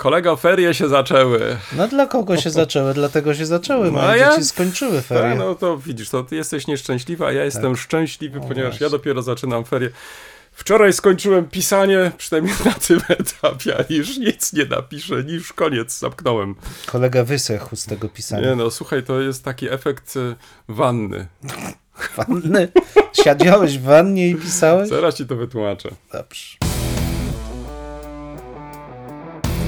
[0.00, 1.56] Kolego, ferie się zaczęły.
[1.76, 2.94] No dla kogo się zaczęły?
[2.94, 3.90] Dlatego się zaczęły.
[3.90, 4.30] Moje no, ja...
[4.30, 5.22] dzieci skończyły ferie.
[5.22, 7.82] Tak, no to widzisz, to ty jesteś nieszczęśliwa, a ja jestem tak.
[7.82, 8.84] szczęśliwy, no ponieważ właśnie.
[8.84, 9.90] ja dopiero zaczynam ferie.
[10.52, 16.54] Wczoraj skończyłem pisanie, przynajmniej na tym etapie, a już nic nie napiszę, już koniec, zamknąłem.
[16.86, 18.50] Kolega wysechł z tego pisania.
[18.50, 20.36] Nie no, słuchaj, to jest taki efekt y,
[20.68, 21.26] wanny.
[22.16, 22.68] Wanny?
[23.24, 24.88] Siedziałeś w wannie i pisałeś?
[24.88, 25.90] Zaraz ci to wytłumaczę.
[26.12, 26.79] Dobrze.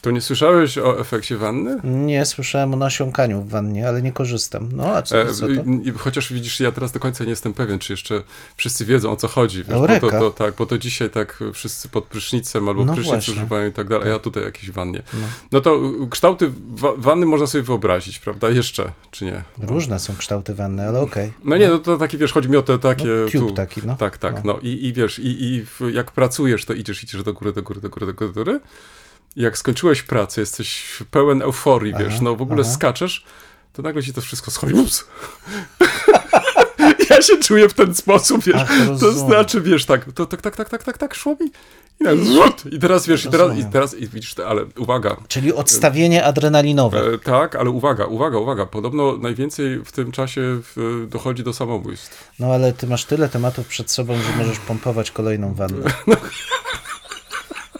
[0.00, 1.80] To nie słyszałeś o efekcie wanny?
[1.84, 4.68] Nie, słyszałem o nasiąkaniu w wannie, ale nie korzystam.
[4.72, 5.52] No, a co, e, co to?
[5.98, 8.22] Chociaż widzisz, ja teraz do końca nie jestem pewien, czy jeszcze
[8.56, 9.64] wszyscy wiedzą, o co chodzi.
[9.64, 13.12] Wiesz, bo, to, to, tak, bo to dzisiaj tak wszyscy pod prysznicem albo no prysznic
[13.12, 13.34] właśnie.
[13.34, 15.02] używają i tak dalej, a ja tutaj jakieś wannie.
[15.14, 15.26] No.
[15.52, 18.50] no to kształty wa wanny można sobie wyobrazić, prawda?
[18.50, 19.42] Jeszcze, czy nie?
[19.58, 21.28] Różne są kształty wanny, ale okej.
[21.28, 21.40] Okay.
[21.44, 23.08] No nie, no to taki, wiesz, chodzi mi o te takie...
[23.34, 23.96] No, tu, taki, no.
[23.96, 27.32] Tak, tak, no, no i, i wiesz, i, i jak pracujesz, to idziesz, idziesz do
[27.32, 28.60] góry, do góry, do góry, do góry, do góry
[29.36, 32.70] jak skończyłeś pracę, jesteś pełen euforii, aha, wiesz, no w ogóle aha.
[32.70, 33.24] skaczesz,
[33.72, 34.74] to nagle ci to wszystko schodzi.
[34.74, 35.04] Ups.
[37.10, 38.56] ja się czuję w ten sposób, wiesz.
[38.56, 41.46] Ach, to znaczy, wiesz, tak, to tak, tak, tak, tak, tak, tak, szło mi.
[42.00, 45.16] I, tak, zrzut, I teraz wiesz, i teraz, i teraz, i widzisz, ale uwaga.
[45.28, 47.00] Czyli odstawienie adrenalinowe.
[47.14, 48.66] E, tak, ale uwaga, uwaga, uwaga.
[48.66, 52.30] Podobno najwięcej w tym czasie w, dochodzi do samobójstw.
[52.38, 55.92] No ale ty masz tyle tematów przed sobą, że możesz pompować kolejną wannę.
[56.06, 56.16] No.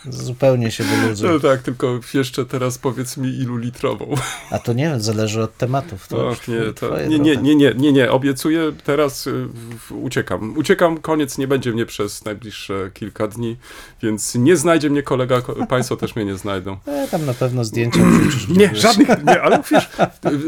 [0.09, 1.29] Zupełnie się wyluzuj.
[1.29, 4.15] No tak, tylko jeszcze teraz powiedz mi ilu litrową.
[4.51, 6.09] A to nie wiem, zależy od tematów.
[6.09, 9.49] To Och, nie, to, nie, nie, nie, nie, nie, nie, obiecuję, teraz y,
[9.91, 10.57] uciekam.
[10.59, 13.57] Uciekam, koniec, nie będzie mnie przez najbliższe kilka dni,
[14.03, 16.77] więc nie znajdzie mnie kolega, państwo też mnie nie znajdą.
[17.01, 18.49] E, tam na pewno zdjęcia wrzucisz.
[18.49, 19.89] Nie, żadnych, nie, ale wiesz,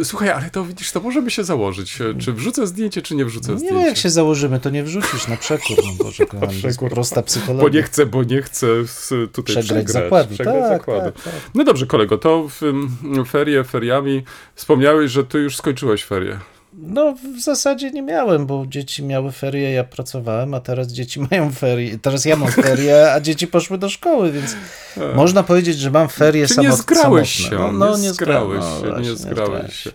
[0.00, 3.52] y, słuchaj, ale to widzisz, to możemy się założyć, czy wrzucę zdjęcie, czy nie wrzucę
[3.52, 3.78] nie zdjęcia.
[3.78, 6.90] Nie jak się założymy, to nie wrzucisz na przekór, no Boże, kochany, przekór.
[6.90, 7.62] prosta psychologia.
[7.62, 8.66] Bo nie chcę, bo nie chcę
[9.32, 10.34] tutaj przegrać, przegrać zakładu.
[10.34, 11.12] Przegrać tak, zakładu.
[11.12, 11.32] Tak, tak.
[11.54, 12.60] No dobrze, kolego, to w,
[13.28, 14.22] ferie feriami
[14.54, 16.38] wspomniałeś, że ty już skończyłeś ferie.
[16.74, 21.52] No, w zasadzie nie miałem, bo dzieci miały ferie, ja pracowałem, a teraz dzieci mają
[21.52, 21.98] ferie.
[21.98, 24.56] Teraz ja mam ferie, a dzieci poszły do szkoły, więc
[24.96, 25.16] a.
[25.16, 26.70] można powiedzieć, że mam ferie Czy samotne.
[26.70, 29.90] nie zgrałeś się, no, no, nie, nie zgrałeś się, no, nie zgrałeś się.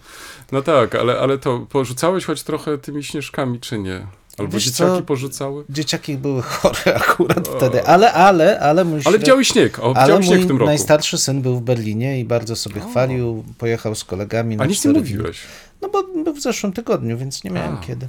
[0.51, 4.07] No tak, ale, ale to porzucałeś choć trochę tymi śnieżkami, czy nie?
[4.37, 5.01] Albo Wiesz dzieciaki co?
[5.01, 5.63] porzucały?
[5.69, 7.57] Dzieciaki były chore akurat o.
[7.57, 10.65] wtedy, ale, ale, ale mój Ale widziały śnieg, o, ale śnieg w tym roku.
[10.65, 12.89] najstarszy syn był w Berlinie i bardzo sobie o.
[12.89, 14.57] chwalił, pojechał z kolegami.
[14.59, 15.37] A nic nie mówiłeś?
[15.81, 17.85] No bo był w zeszłym tygodniu, więc nie miałem A.
[17.85, 18.07] kiedy.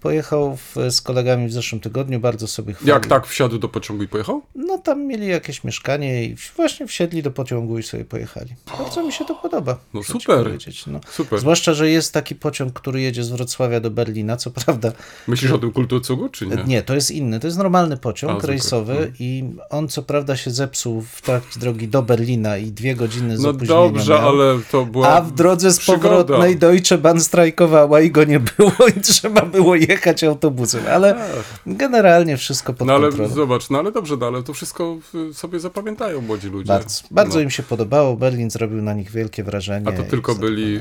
[0.00, 2.94] Pojechał w, z kolegami w zeszłym tygodniu, bardzo sobie chwalił.
[2.94, 4.42] Jak tak wsiadł do pociągu i pojechał?
[4.54, 8.54] No tam mieli jakieś mieszkanie i właśnie wsiedli do pociągu i sobie pojechali.
[8.78, 9.76] Bardzo mi się to podoba.
[9.94, 10.50] No super.
[10.86, 11.00] No.
[11.10, 11.40] super.
[11.40, 14.92] Zwłaszcza, że jest taki pociąg, który jedzie z Wrocławia do Berlina, co prawda.
[15.28, 16.56] Myślisz o tym kulturcugu, czy nie?
[16.66, 17.40] Nie, to jest inny.
[17.40, 19.16] To jest normalny pociąg A, rejsowy no.
[19.18, 23.40] i on co prawda się zepsuł w trakcie drogi do Berlina i dwie godziny z
[23.40, 26.02] No dobrze, miał, ale to była A w drodze z przygoda.
[26.08, 31.28] powrotnej Deutsche Bahn strajkowała i go nie było i trzeba było jechać jechać autobusem, ale
[31.66, 33.34] generalnie wszystko pod no ale kontrolą.
[33.34, 34.98] Zobacz, no ale dobrze, no ale to wszystko
[35.32, 36.68] sobie zapamiętają młodzi ludzie.
[36.68, 37.40] Bardzo, bardzo no.
[37.40, 39.88] im się podobało, Berlin zrobił na nich wielkie wrażenie.
[39.88, 40.80] A to tylko byli y,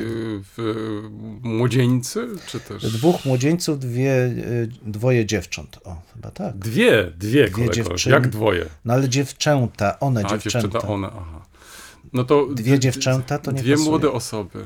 [1.44, 2.94] młodzieńcy, czy też?
[2.94, 5.80] Dwóch młodzieńców, dwie, y, dwoje dziewcząt.
[5.84, 6.58] O, chyba tak.
[6.58, 7.84] Dwie, dwie, dwie.
[8.06, 8.66] Jak dwoje?
[8.86, 10.60] No ale dziewczęta, one A, dziewczęta.
[10.60, 11.40] dziewczęta one, aha.
[12.14, 13.90] No to dwie dziewczęta to nie Dwie pasuje.
[13.90, 14.60] młode osoby.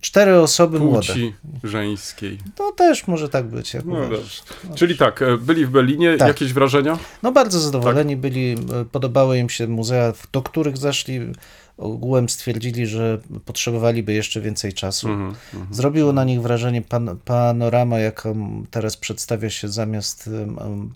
[0.00, 1.30] Cztery osoby Płci młode.
[1.64, 2.38] żeńskiej.
[2.54, 3.74] To też może tak być.
[3.74, 4.42] Jak no dobrze.
[4.74, 6.28] Czyli tak, e, byli w Berlinie, tak.
[6.28, 6.98] jakieś wrażenia?
[7.22, 8.20] No bardzo zadowoleni tak.
[8.20, 11.20] byli, e, podobały im się muzea, do których zaszli.
[11.78, 15.08] Ogółem stwierdzili, że potrzebowaliby jeszcze więcej czasu.
[15.08, 15.34] Mm -hmm.
[15.70, 20.30] Zrobiło na nich wrażenie pan, panorama, jaką teraz przedstawia się zamiast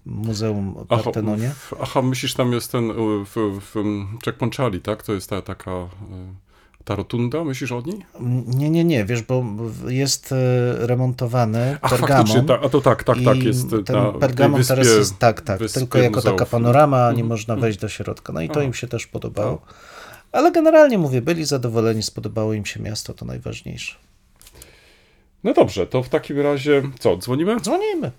[0.06, 1.50] Muzeum Partenonie.
[1.72, 2.92] Aha, aha myślisz, tam jest ten
[3.24, 3.82] w, w,
[4.24, 5.02] w Ponczali, tak?
[5.02, 5.70] To jest ta taka
[6.84, 8.06] Ta rotunda, myślisz o niej?
[8.46, 9.44] Nie, nie, nie, wiesz, bo
[9.88, 10.36] jest e,
[10.86, 12.46] remontowany Ach, Pergamon.
[12.46, 15.98] Tak, a to tak, tak, tak, jest ten na Pergamon teraz jest, tak, tak, tylko
[15.98, 16.38] jako muzeów.
[16.38, 17.26] taka panorama, nie mhm.
[17.26, 18.32] można wejść do środka.
[18.32, 18.62] No i to a.
[18.62, 19.56] im się też podobało.
[19.56, 19.74] Tak.
[20.32, 23.96] Ale generalnie mówię, byli zadowoleni, spodobało im się miasto, to najważniejsze.
[25.44, 27.60] No dobrze, to w takim razie co, dzwonimy?
[27.60, 28.10] Dzwonimy.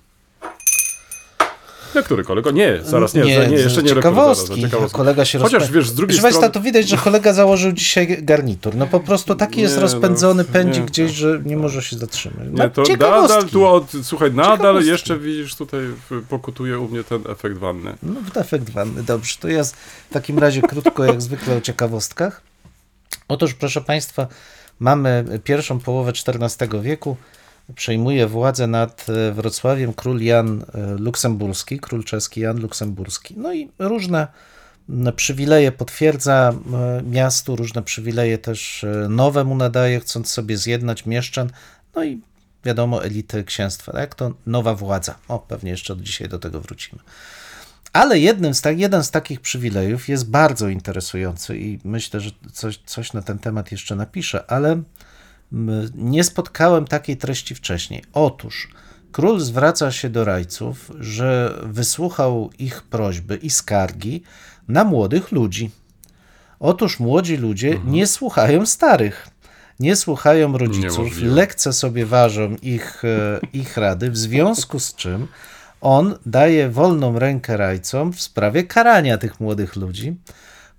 [1.96, 2.52] Na który kolego?
[2.52, 4.48] Nie, zaraz, nie, nie, nie jeszcze nie ciekawostki.
[4.48, 4.98] Zaraz, ciekawostki.
[4.98, 6.34] Kolega się Chociaż wiesz, z drugiej strony...
[6.34, 8.76] Państwa, to widać, że kolega założył dzisiaj garnitur.
[8.76, 11.98] No po prostu taki nie, jest rozpędzony, no, pędzi nie, gdzieś, że nie może się
[11.98, 12.48] zatrzymać.
[12.52, 15.82] No, nie, to nadal tu od, słuchaj, nadal jeszcze widzisz tutaj
[16.30, 17.94] pokutuje u mnie ten efekt wanny.
[18.04, 19.36] No efekt wanny, dobrze.
[19.40, 19.76] To jest
[20.10, 22.42] w takim razie krótko, jak zwykle o ciekawostkach.
[23.28, 24.28] Otóż, proszę Państwa,
[24.80, 27.18] mamy pierwszą połowę XIV wieku
[27.76, 33.34] przejmuje władzę nad e, Wrocławiem król Jan e, Luksemburski, król czeski Jan Luksemburski.
[33.38, 34.28] No i różne
[35.16, 41.50] przywileje potwierdza e, miastu, różne przywileje też nowe mu nadaje, chcąc sobie zjednać mieszczan,
[41.96, 42.22] no i
[42.66, 44.16] wiadomo, elity księstwa, tak?
[44.16, 45.16] To nowa władza.
[45.28, 47.02] O, pewnie jeszcze od dzisiaj do tego wrócimy.
[47.94, 52.80] Ale jednym z tak, jeden z takich przywilejów jest bardzo interesujący i myślę, że coś,
[52.86, 54.82] coś na ten temat jeszcze napiszę, ale
[55.96, 58.04] nie spotkałem takiej treści wcześniej.
[58.14, 58.68] Otóż
[59.12, 64.24] król zwraca się do rajców, że wysłuchał ich prośby i skargi
[64.68, 65.72] na młodych ludzi.
[66.60, 67.92] Otóż młodzi ludzie mhm.
[67.92, 69.28] nie słuchają starych,
[69.80, 71.36] nie słuchają rodziców, Niemożliwe.
[71.36, 75.28] lekce sobie ważą ich, e, ich rady, w związku z czym
[75.82, 80.16] on daje wolną rękę rajcom w sprawie karania tych młodych ludzi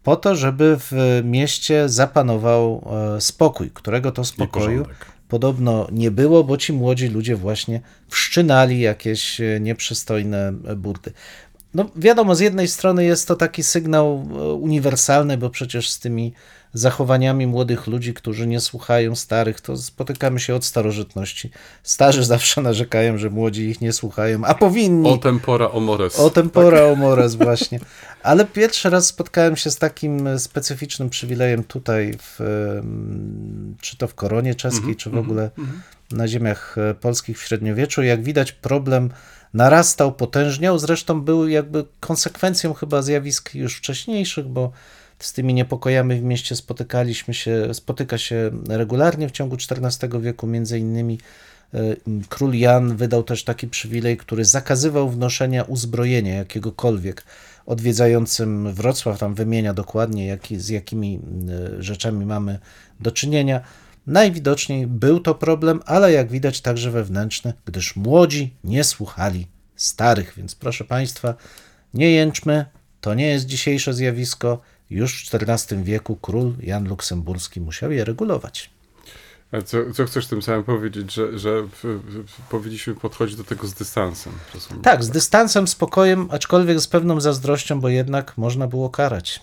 [0.04, 4.86] po to, żeby w mieście zapanował e, spokój, którego to spokoju
[5.28, 11.12] podobno nie było, bo ci młodzi ludzie właśnie wszczynali jakieś e, nieprzystojne burdy.
[11.74, 16.32] No wiadomo, z jednej strony jest to taki sygnał e, uniwersalny, bo przecież z tymi
[16.74, 21.50] zachowaniami młodych ludzi, którzy nie słuchają starych, to spotykamy się od starożytności.
[21.82, 25.10] Starzy zawsze narzekają, że młodzi ich nie słuchają, a powinni.
[25.10, 26.18] O tempora omores.
[26.18, 26.92] O tempora tak.
[26.92, 27.80] omores właśnie.
[28.22, 32.40] Ale pierwszy raz spotkałem się z takim specyficznym przywilejem tutaj, w,
[33.80, 36.16] czy to w koronie czeskiej, mm -hmm, czy w ogóle mm -hmm.
[36.16, 38.02] na ziemiach e, polskich w średniowieczu.
[38.02, 39.10] Jak widać, problem
[39.54, 40.78] narastał, potężniał.
[40.78, 44.72] Zresztą był jakby konsekwencją chyba zjawisk już wcześniejszych, bo
[45.18, 50.78] z tymi niepokojami w mieście spotykaliśmy się, spotyka się regularnie w ciągu XIV wieku, między
[50.78, 51.18] innymi
[51.74, 51.78] e,
[52.28, 57.24] król Jan wydał też taki przywilej, który zakazywał wnoszenia uzbrojenia jakiegokolwiek
[57.66, 61.20] odwiedzającym Wrocław, tam wymienia dokładnie jak, z jakimi
[61.78, 62.58] e, rzeczami mamy
[63.00, 63.60] do czynienia.
[64.06, 69.46] Najwidoczniej był to problem, ale jak widać także wewnętrzny, gdyż młodzi nie słuchali
[69.76, 71.34] starych, więc proszę Państwa,
[71.94, 72.64] nie jęczmy,
[73.00, 78.70] to nie jest dzisiejsze zjawisko, już w XIV wieku król Jan Luksemburski musiał je regulować.
[79.52, 81.66] A co, co chcesz tym samym powiedzieć, że, że
[82.50, 84.32] powinniśmy podchodzić do tego z dystansem?
[84.54, 84.82] Rozumiem.
[84.82, 89.42] Tak, z dystansem, spokojem, aczkolwiek z pewną zazdrością, bo jednak można było karać.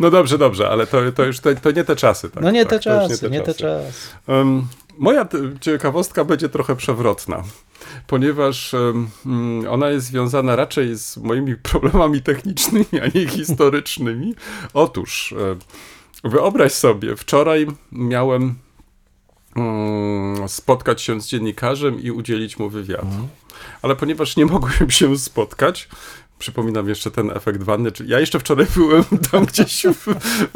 [0.00, 2.30] No dobrze, dobrze, ale to, to już to, to nie te czasy.
[2.30, 2.42] Tak?
[2.42, 3.52] No nie tak, te czasy, nie te, nie czasy.
[3.52, 3.92] te czasy.
[4.26, 4.66] Um,
[4.98, 5.28] moja
[5.60, 7.44] ciekawostka będzie trochę przewrotna
[8.06, 9.10] ponieważ mm,
[9.70, 14.34] ona jest związana raczej z moimi problemami technicznymi, a nie historycznymi.
[14.74, 15.34] Otóż,
[16.24, 18.54] wyobraź sobie, wczoraj miałem
[19.56, 23.06] mm, spotkać się z dziennikarzem i udzielić mu wywiadu.
[23.06, 23.28] Mhm.
[23.82, 25.88] Ale ponieważ nie mogłem się spotkać,
[26.44, 30.06] przypominam jeszcze ten efekt wanny, czyli ja jeszcze wczoraj byłem tam gdzieś w,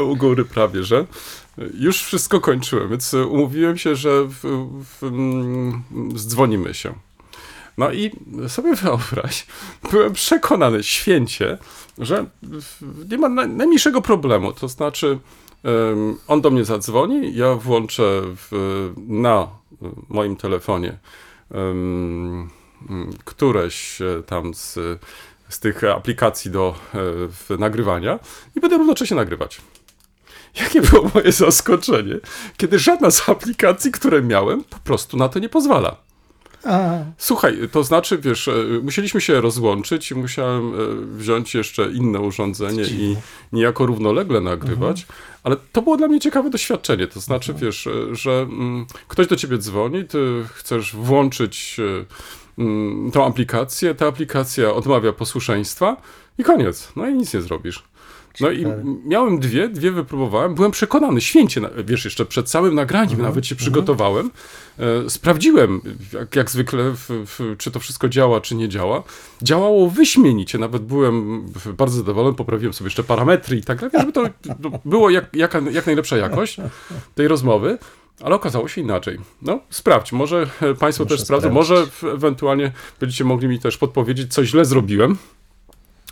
[0.01, 1.07] u góry prawie, że
[1.75, 5.83] już wszystko kończyłem, więc umówiłem się, że w, w, mm,
[6.15, 6.95] zdzwonimy się.
[7.79, 8.11] No i
[8.49, 9.47] sobie wyobraź,
[9.91, 11.59] byłem przekonany święcie,
[11.99, 12.27] że
[13.11, 14.53] nie ma najmniejszego problemu.
[14.53, 15.19] To znaczy,
[16.27, 18.23] on do mnie zadzwoni, ja włączę
[18.97, 19.49] na
[20.09, 20.99] moim telefonie
[23.25, 24.79] któreś tam z,
[25.49, 26.75] z tych aplikacji do
[27.51, 28.19] e, nagrywania
[28.57, 29.61] i będę równocześnie nagrywać.
[30.61, 32.15] Jakie było moje zaskoczenie,
[32.57, 35.97] kiedy żadna z aplikacji, które miałem, po prostu na to nie pozwala.
[36.65, 36.99] A.
[37.19, 38.53] Słuchaj, to znaczy, wiesz, e,
[38.83, 40.77] musieliśmy się rozłączyć i musiałem e,
[41.17, 43.17] wziąć jeszcze inne urządzenie i
[43.53, 45.19] niejako równolegle nagrywać, mhm.
[45.43, 47.07] ale to było dla mnie ciekawe doświadczenie.
[47.07, 47.67] To znaczy, mhm.
[47.67, 51.77] wiesz, że mm, ktoś do ciebie dzwoni, ty chcesz włączyć
[53.13, 55.97] tą aplikację, ta aplikacja odmawia posłuszeństwa
[56.39, 56.93] i koniec.
[56.97, 57.85] No i nic nie zrobisz.
[58.41, 58.67] No i
[59.05, 60.55] miałem dwie, dwie wypróbowałem.
[60.55, 63.29] Byłem przekonany, święcie, wiesz, jeszcze przed całym nagraniem mhm.
[63.29, 63.65] nawet się mhm.
[63.65, 64.31] przygotowałem.
[64.79, 65.81] E, sprawdziłem,
[66.13, 69.03] jak, jak zwykle, w, w, czy to wszystko działa, czy nie działa.
[69.43, 71.47] Działało wyśmienicie, nawet byłem
[71.77, 74.29] bardzo zadowolony, poprawiłem sobie jeszcze parametry i tak dalej, żeby to
[74.85, 76.57] było jak, jaka, jak najlepsza jakość
[77.15, 77.79] tej rozmowy,
[78.21, 79.19] ale okazało się inaczej.
[79.43, 80.47] No, sprawdź, może
[80.79, 85.17] Państwo Muszę też sprawdzą, może ewentualnie będziecie mogli mi też podpowiedzieć, co źle zrobiłem.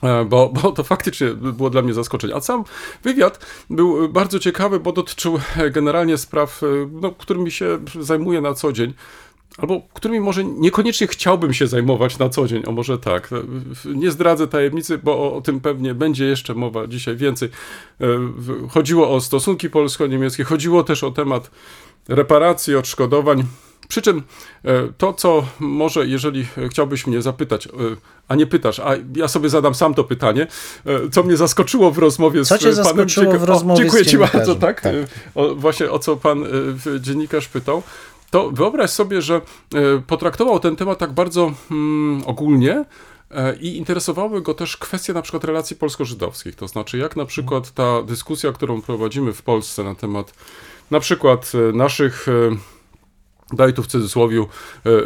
[0.02, 2.34] E, bo, bo to faktycznie było dla mnie zaskoczenie.
[2.34, 2.64] A sam
[3.02, 5.38] wywiad był bardzo ciekawy, bo dotyczył
[5.70, 8.94] generalnie spraw, e, no, którymi się zajmuję na co dzień
[9.58, 13.30] albo którymi może niekoniecznie chciałbym się zajmować na co dzień, o może tak.
[13.32, 13.36] E,
[13.94, 17.48] nie zdradzę tajemnicy, bo o, o, tym pewnie będzie jeszcze mowa dzisiaj więcej.
[18.70, 21.50] Chodziło o stosunki polsko-niemieckie, chodziło też o temat
[22.08, 23.44] reparacji, odszkodowań.
[23.88, 24.22] Przy czym
[24.64, 27.70] e, to, co może, jeżeli chciałbyś mnie zapytać, e,
[28.28, 30.46] a nie pytasz, a ja sobie zadam sam to pytanie,
[30.86, 34.54] e, co mnie zaskoczyło w rozmowie co z panem zaskoczyło w rozmowie Dziękuję ci bardzo,
[34.54, 34.80] tak?
[34.80, 34.94] tak.
[35.34, 36.44] O, właśnie o co pan
[37.00, 37.82] dziennikarz pytał.
[38.30, 39.40] To wyobraź sobie, że
[40.06, 42.84] potraktował ten temat tak bardzo mm, ogólnie,
[43.60, 48.02] i interesowały go też kwestie na przykład relacji polsko-żydowskich, to znaczy jak na przykład ta
[48.02, 50.32] dyskusja, którą prowadzimy w Polsce na temat
[50.90, 52.26] na przykład naszych
[53.52, 55.04] daj tu w cudzysłowie, e, e,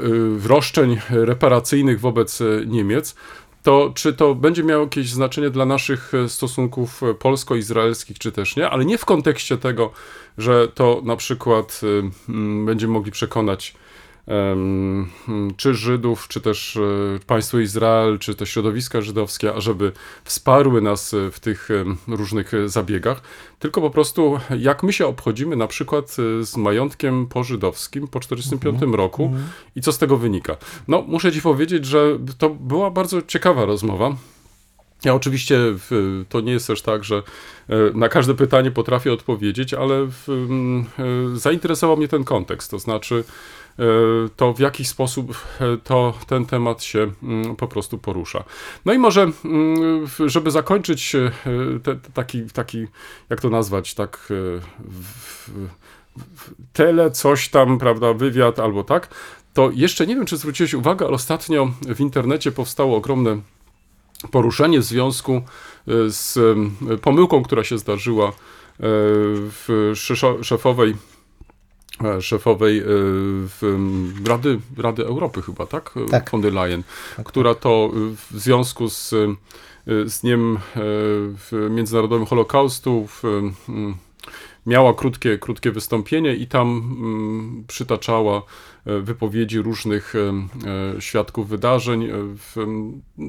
[0.49, 3.15] roszczeń reparacyjnych wobec e, Niemiec,
[3.63, 8.85] to czy to będzie miało jakieś znaczenie dla naszych stosunków polsko-izraelskich, czy też nie, ale
[8.85, 9.91] nie w kontekście tego,
[10.39, 11.81] że to na przykład
[12.65, 13.75] będziemy mogli przekonać
[15.57, 16.81] czy Żydów, czy też e,
[17.27, 19.93] państwo Izrael, czy te środowiska żydowskie, ażeby
[20.25, 21.69] wsparły nas w tych
[22.09, 23.23] różnych zabiegach,
[23.59, 28.75] tylko po prostu jak my się obchodzimy na przykład e, z majątkiem pożydowskim po 1945
[28.75, 28.95] mhm.
[28.95, 29.45] roku mhm.
[29.77, 30.57] i co z tego wynika.
[30.89, 34.17] No, muszę ci powiedzieć, że to była bardzo ciekawa rozmowa.
[35.05, 35.59] Ja oczywiście
[36.29, 37.17] to nie jest też tak, że
[37.69, 40.09] e, na każde pytanie potrafię odpowiedzieć, ale
[41.35, 43.25] zainteresował mnie ten kontekst, to znaczy
[43.81, 43.83] E,
[44.37, 47.11] to w jaki sposób e, to, ten temat się
[47.59, 48.45] po prostu porusza.
[48.85, 49.31] No i może,
[50.27, 51.31] żeby zakończyć e,
[51.83, 52.87] te, taki, taki,
[53.31, 54.27] jak to nazwać, tak
[54.79, 55.51] w,
[56.17, 59.09] w, tele, coś tam, prawda, wywiad albo tak,
[59.55, 63.41] to jeszcze nie wiem, czy zwróciłeś uwagę, ale ostatnio w internecie powstało ogromne
[64.31, 65.43] poruszenie w związku
[66.09, 66.39] z
[67.03, 68.33] pomyłką, która się zdarzyła
[68.79, 69.93] w
[70.43, 70.95] szefowej
[72.05, 72.85] E, szefowej e,
[73.61, 73.63] w
[74.27, 75.95] Rady, Rady Europy chyba, tak?
[76.11, 76.31] tak.
[76.31, 76.83] Von der Leyen,
[77.17, 79.11] tak, która to w związku z,
[79.87, 80.59] z Dniem
[81.53, 83.23] e, Międzynarodowym Holokaustu w,
[84.67, 86.97] miała krótkie, krótkie wystąpienie i tam
[87.69, 88.43] przytaczała E,
[88.87, 90.19] wypowiedzi różnych e,
[90.97, 92.09] e, świadków wydarzeń.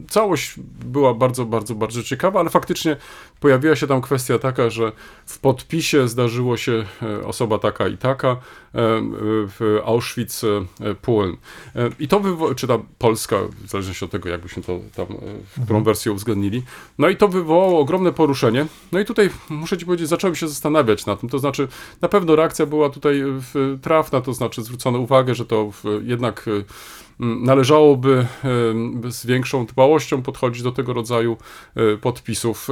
[0.10, 0.54] Całość
[0.86, 2.98] była bardzo, bardzo, bardzo ciekawa, ale faktycznie
[3.40, 4.92] pojawiła się tam kwestia taka, że
[5.26, 6.86] w podpisie zdarzyło się
[7.26, 8.38] osoba taka i taka
[8.74, 10.42] w Auschwitz,
[11.02, 11.38] Polen.
[12.00, 15.08] I to wywołało, czy ta Polska, w zależności od tego, jakbyśmy to tam,
[15.58, 16.64] w którą wersję uwzględnili.
[16.98, 18.66] No i to wywołało ogromne poruszenie.
[18.92, 21.30] No i tutaj muszę ci powiedzieć, zacząłem się zastanawiać nad tym.
[21.30, 21.68] To znaczy,
[22.02, 23.24] na pewno reakcja była tutaj
[23.82, 25.72] trafna, to znaczy zwrócono uwagę, że to
[26.04, 26.46] jednak
[27.20, 28.26] należałoby
[29.10, 31.38] z większą dbałością podchodzić do tego rodzaju
[32.02, 32.68] podpisów.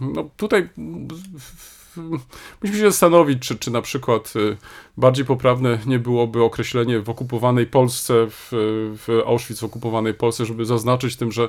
[0.00, 0.68] No tutaj
[2.62, 4.34] musimy się zastanowić, czy, czy na przykład
[4.96, 8.48] bardziej poprawne nie byłoby określenie w okupowanej Polsce, w,
[9.06, 11.48] w Auschwitz w okupowanej Polsce, żeby zaznaczyć tym, że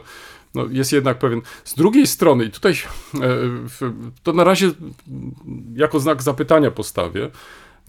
[0.55, 1.41] no, jest jednak pewien.
[1.63, 2.74] Z drugiej strony, i tutaj
[4.24, 4.72] to na razie
[5.75, 7.31] jako znak zapytania postawię,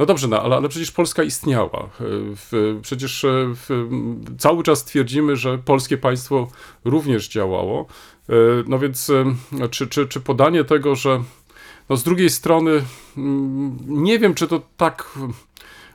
[0.00, 1.90] no dobrze, no, ale, ale przecież Polska istniała.
[2.00, 3.54] W, przecież e,
[4.38, 6.48] cały czas twierdzimy, że polskie państwo
[6.84, 7.86] również działało.
[8.28, 8.32] E,
[8.66, 11.22] no więc e, czy, czy, czy podanie tego, że
[11.90, 12.82] no z drugiej strony
[13.16, 15.18] mm, nie wiem, czy to tak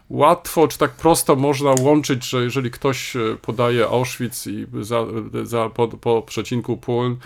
[0.10, 5.06] łatwo, czy tak prosto można łączyć, że jeżeli ktoś podaje Auschwitz i za,
[5.44, 7.18] za po, po przecinku Polen,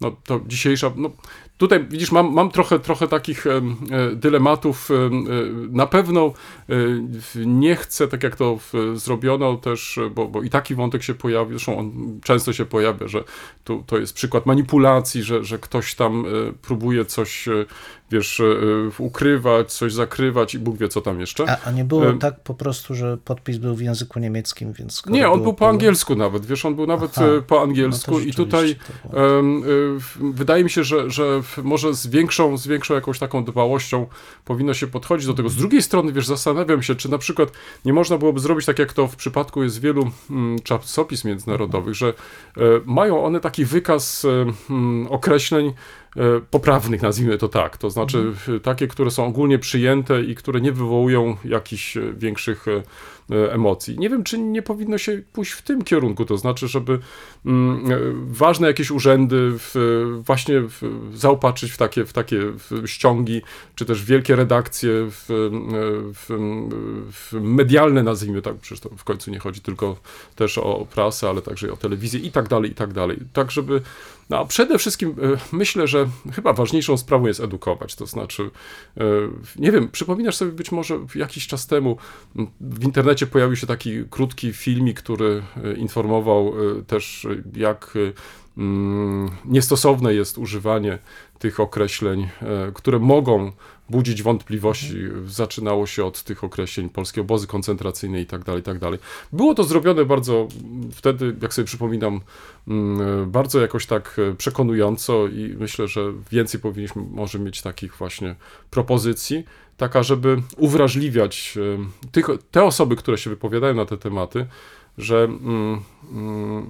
[0.00, 1.10] no to dzisiejsza, no
[1.62, 3.60] tutaj widzisz, mam, mam trochę, trochę takich e,
[4.14, 4.90] dylematów.
[4.90, 4.94] E,
[5.70, 6.32] na pewno
[6.68, 6.74] e,
[7.46, 8.58] nie chcę, tak jak to
[8.94, 13.24] zrobiono też, bo, bo i taki wątek się pojawi, zresztą on często się pojawia, że
[13.64, 16.24] tu, to jest przykład manipulacji, że, że ktoś tam
[16.62, 17.48] próbuje coś
[18.10, 18.42] wiesz,
[18.98, 21.50] ukrywać, coś zakrywać i Bóg wie, co tam jeszcze.
[21.50, 22.18] A, a nie było e...
[22.18, 25.06] tak po prostu, że podpis był w języku niemieckim, więc...
[25.06, 28.20] Nie, on był po angielsku nawet, wiesz, on był nawet Aha, po no angielsku no
[28.20, 28.76] i tutaj
[29.12, 29.62] um,
[30.20, 34.06] wydaje mi się, że, że może z większą, z większą jakąś taką dbałością
[34.44, 35.48] powinno się podchodzić do tego.
[35.48, 37.52] Z drugiej strony, wiesz, zastanawiam się, czy na przykład
[37.84, 42.08] nie można byłoby zrobić tak, jak to w przypadku jest wielu mm, czasopism międzynarodowych, że
[42.08, 45.72] e, mają one taki wykaz e, mm, określeń,
[46.50, 47.78] poprawnych, nazwijmy to tak.
[47.78, 48.60] To znaczy mhm.
[48.60, 52.82] takie, które są ogólnie przyjęte i które nie wywołują jakichś większych E,
[53.30, 53.98] emocji.
[53.98, 56.98] Nie wiem, czy nie powinno się pójść w tym kierunku, to znaczy, żeby
[57.46, 59.74] mm, e, ważne jakieś urzędy w,
[60.26, 60.82] właśnie w,
[61.14, 62.40] zaopatrzyć w takie, w takie
[62.86, 63.42] ściągi,
[63.74, 65.24] czy też wielkie redakcje w,
[66.14, 69.96] w, medialne, nazwijmy tak, przecież to w końcu nie chodzi tylko
[70.36, 73.18] też o prasę, ale także o telewizję i tak dalej, i tak dalej.
[73.32, 73.80] Tak, żeby
[74.32, 77.94] no a przede wszystkim e, myślę, że chyba ważniejszą sprawą jest edukować.
[77.94, 78.50] To znaczy,
[78.96, 79.04] e,
[79.56, 81.96] nie wiem, przypominasz sobie być może jakiś czas temu
[82.60, 86.52] w internecie pojawił się taki krótki filmik, który e, informował
[86.86, 87.94] też, jak
[89.44, 90.98] niestosowne jest używanie
[91.38, 92.28] tych określeń,
[92.74, 93.52] które mogą
[93.92, 94.96] budzić wątpliwości.
[95.26, 98.98] Zaczynało się od tych określeń polskie obozy koncentracyjne i tak dalej, tak dalej.
[99.32, 100.48] Było to zrobione bardzo
[100.92, 102.20] wtedy, jak sobie przypominam,
[102.68, 108.34] mm, bardzo jakoś tak przekonująco i myślę, że więcej powinniśmy może mieć takich właśnie
[108.70, 109.44] propozycji,
[109.76, 114.46] taka, żeby uwrażliwiać e, tych, te osoby, które się wypowiadają na te tematy,
[114.98, 115.80] że mm,
[116.12, 116.66] mm,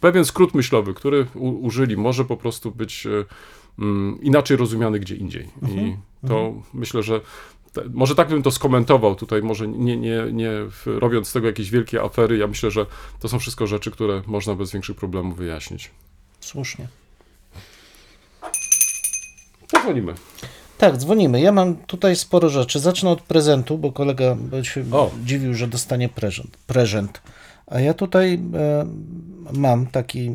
[0.00, 3.24] pewien skrót myślowy, który u, użyli, może po prostu być e, Mm,
[4.22, 5.48] inaczej rozumiany gdzie indziej.
[5.62, 5.86] Mhm.
[5.86, 5.96] I
[6.28, 6.62] to mhm.
[6.74, 7.20] myślę, że
[7.90, 10.50] może tak bym to skomentował tutaj, może nie, nie, nie
[10.86, 12.36] robiąc z tego jakieś wielkie afery.
[12.36, 12.86] Ja myślę, że
[13.20, 15.90] to są wszystko rzeczy, które można bez większych problemów wyjaśnić.
[16.40, 16.88] Słusznie.
[19.68, 20.14] Dzwonimy.
[20.78, 21.40] Tak, dzwonimy.
[21.40, 22.80] Ja mam tutaj sporo rzeczy.
[22.80, 25.10] Zacznę od prezentu, bo kolega się o.
[25.24, 26.56] dziwił, że dostanie prezent.
[26.66, 27.22] prezent.
[27.66, 28.86] A ja tutaj e,
[29.52, 30.34] mam taki e,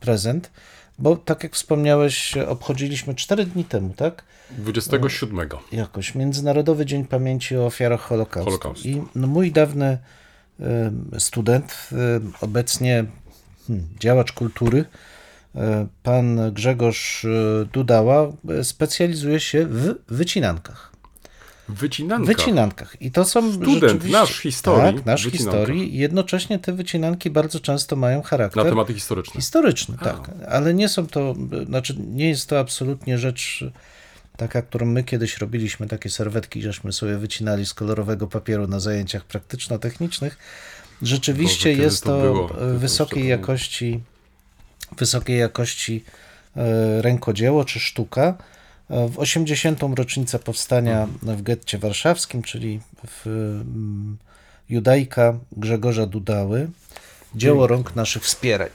[0.00, 0.50] prezent.
[1.02, 4.24] Bo tak jak wspomniałeś, obchodziliśmy 4 dni temu, tak?
[4.50, 5.48] 27.
[5.72, 8.50] Jakoś, Międzynarodowy Dzień Pamięci o ofiarach Holokaustu.
[8.50, 8.86] Holokaust.
[8.86, 9.98] I no, mój dawny
[11.18, 11.90] student,
[12.40, 13.04] obecnie
[13.66, 14.84] hmm, działacz kultury,
[16.02, 17.26] pan Grzegorz
[17.72, 18.32] Dudała,
[18.62, 20.91] specjalizuje się w wycinankach.
[21.72, 22.36] Wycinankach.
[22.36, 22.96] Wycinankach.
[23.02, 24.96] I to są Student nasz historii.
[24.96, 25.96] Tak, nasz historii.
[25.98, 28.64] Jednocześnie te wycinanki bardzo często mają charakter.
[28.64, 29.40] Na tematy historyczne.
[29.40, 30.04] Historyczny, A.
[30.04, 30.30] tak.
[30.48, 31.34] Ale nie są to,
[31.66, 33.64] znaczy nie jest to absolutnie rzecz
[34.36, 39.24] taka, którą my kiedyś robiliśmy, takie serwetki, żeśmy sobie wycinali z kolorowego papieru na zajęciach
[39.24, 40.38] praktyczno-technicznych.
[41.02, 44.00] Rzeczywiście Boże, jest to, to wysokiej jakości,
[44.98, 46.04] wysokiej jakości
[46.56, 48.34] e, rękodzieło czy sztuka
[49.08, 49.82] w 80.
[49.94, 54.16] rocznicę powstania w getcie warszawskim, czyli w mm,
[54.68, 56.70] Judajka Grzegorza Dudały,
[57.34, 58.68] dzieło rąk naszych wspierań.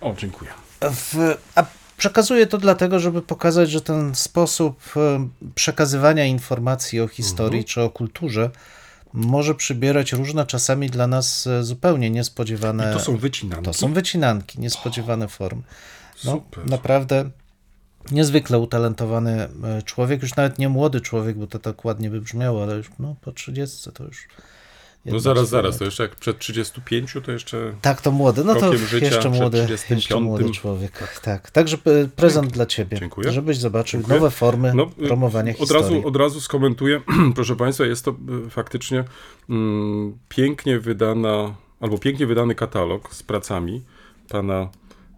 [0.00, 0.50] O, dziękuję.
[0.80, 1.64] W, a
[1.96, 7.64] przekazuję to dlatego, żeby pokazać, że ten sposób e, przekazywania informacji o historii mhm.
[7.64, 8.50] czy o kulturze
[9.12, 12.90] może przybierać różne, czasami dla nas e, zupełnie niespodziewane.
[12.90, 13.64] I to są wycinanki.
[13.64, 15.62] To są wycinanki, niespodziewane formy.
[16.24, 16.66] No, Super.
[16.66, 17.30] naprawdę
[18.10, 22.62] niezwykle utalentowany e, człowiek, już nawet nie młody człowiek, bo to tak ładnie by brzmiało,
[22.62, 24.28] ale już no, po 30 to już.
[25.06, 27.74] No zaraz, zaraz, to jeszcze jak przed 35 to jeszcze.
[27.80, 30.98] Tak, to młody, no to jeszcze młody, jeszcze młody człowiek.
[30.98, 31.50] Tak, tak.
[31.50, 32.98] Także e, prezent dla ciebie.
[32.98, 33.32] Dziękuję.
[33.32, 34.18] Żebyś zobaczył Dziękuję.
[34.18, 35.94] nowe formy no, e, promowania od historii.
[35.94, 37.00] Razu, od razu skomentuję,
[37.34, 38.14] proszę Państwa, jest to
[38.50, 39.04] faktycznie
[39.50, 43.82] mm, pięknie wydana, albo pięknie wydany katalog z pracami
[44.28, 44.68] pana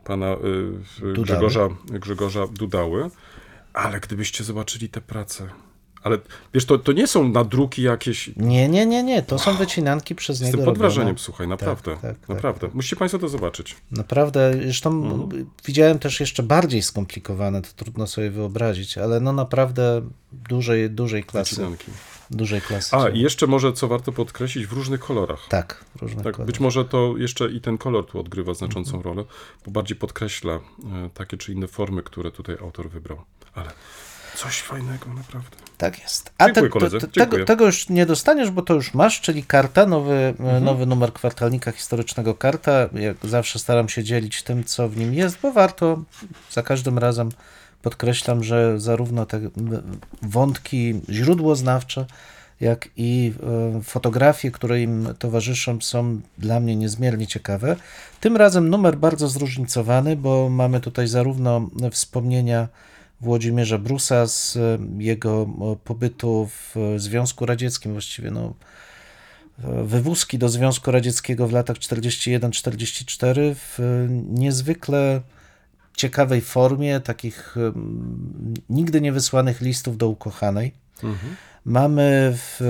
[0.05, 0.37] pana
[1.03, 3.11] y, Grzegorza, Grzegorza Dudały,
[3.73, 5.49] ale gdybyście zobaczyli te prace,
[6.05, 6.19] ale
[6.55, 8.31] wiesz, to, to nie są nadruki jakieś.
[8.37, 9.23] Nie, nie, nie, nie.
[9.23, 10.49] To są wycinanki przez niego.
[10.49, 11.93] Jestem pod wrażeniem, słuchaj, naprawdę.
[11.93, 12.61] Tak, tak, tak, naprawdę.
[12.61, 12.75] Tak.
[12.75, 13.77] Musicie Państwo to zobaczyć.
[13.91, 14.53] Naprawdę.
[14.63, 15.51] Zresztą mhm.
[15.65, 21.55] widziałem też jeszcze bardziej skomplikowane, to trudno sobie wyobrazić, ale no naprawdę dużej, dużej klasy.
[21.55, 21.93] Wycinanki
[22.31, 22.97] dużej klasy.
[22.97, 25.49] A, i jeszcze może, co warto podkreślić, w różnych kolorach.
[25.49, 26.47] Tak, w różnych tak, kolorach.
[26.47, 29.05] Być może to jeszcze i ten kolor tu odgrywa znaczącą mhm.
[29.05, 29.29] rolę,
[29.65, 30.61] bo bardziej podkreśla e,
[31.15, 33.25] takie czy inne formy, które tutaj autor wybrał.
[33.55, 33.71] Ale
[34.35, 35.57] coś fajnego, naprawdę.
[35.79, 36.33] Tak jest.
[36.39, 39.45] A Dziękuję, te, to, to, tego, tego, już nie dostaniesz, bo to już masz, czyli
[39.45, 40.65] karta, nowy, e, mhm.
[40.65, 42.89] nowy numer kwartalnika historycznego karta.
[42.93, 46.03] Jak zawsze staram się dzielić tym, co w nim jest, bo warto
[46.51, 47.29] za każdym razem
[47.85, 49.41] podkreślam, że zarówno te
[50.23, 52.07] wątki źródłoznawcze,
[52.61, 53.33] jak i
[53.77, 57.77] e, fotografie, które im towarzyszą, są dla mnie niezmiernie ciekawe.
[58.21, 62.69] Tym razem numer bardzo zróżnicowany, bo mamy tutaj zarówno wspomnienia
[63.21, 65.47] Włodzimierza Brusa z e, jego
[65.85, 68.55] pobytu w Związku Radzieckim, właściwie no,
[69.85, 73.79] wywózki do Związku Radzieckiego w latach 41-44 w
[74.31, 75.21] niezwykle
[75.97, 77.55] ciekawej formie, takich
[78.71, 80.73] nigdy nie wysłanych listów do ukochanej.
[81.03, 81.37] Mhm.
[81.65, 82.61] Mamy w,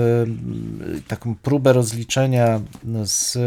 [1.07, 2.61] taką próbę rozliczenia
[3.03, 3.37] z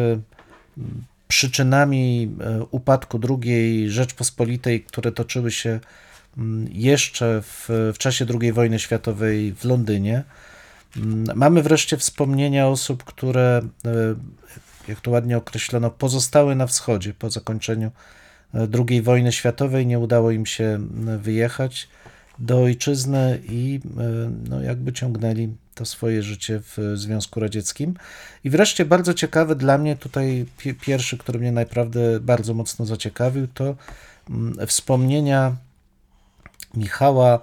[1.28, 5.80] przyczynami e, upadku II Rzeczpospolitej, które toczyły się
[6.70, 10.24] jeszcze w, w czasie II wojny światowej w Londynie.
[10.96, 13.90] Mm, mamy wreszcie wspomnienia osób, które, e,
[14.88, 17.90] jak to ładnie określono, pozostały na wschodzie po zakończeniu
[18.54, 19.86] II wojny światowej.
[19.86, 20.78] Nie udało im się
[21.18, 21.88] wyjechać
[22.38, 23.80] do ojczyzny i
[24.48, 27.94] no, jakby ciągnęli to swoje życie w Związku Radzieckim.
[28.44, 30.46] I wreszcie bardzo ciekawy dla mnie tutaj
[30.80, 33.76] pierwszy, który mnie naprawdę bardzo mocno zaciekawił, to
[34.66, 35.56] wspomnienia
[36.74, 37.40] Michała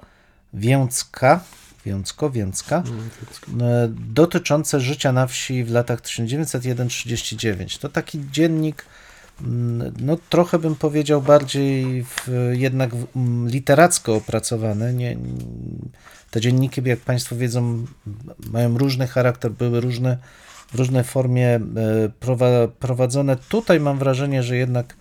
[0.54, 1.44] Więcka,
[1.86, 2.84] Więcko, Więcka,
[3.62, 7.78] e, dotyczące życia na wsi w latach 1901-39.
[7.80, 8.86] To taki dziennik,
[10.00, 14.94] no trochę bym powiedział bardziej w, jednak mm, literacko opracowany.
[14.94, 15.18] Nie,
[16.32, 17.86] te dzienniki, jak Państwo wiedzą,
[18.52, 20.18] mają różny charakter, były różne,
[20.72, 23.36] w różnej formie e, prowadzone.
[23.50, 24.96] Tutaj mam wrażenie, że jednak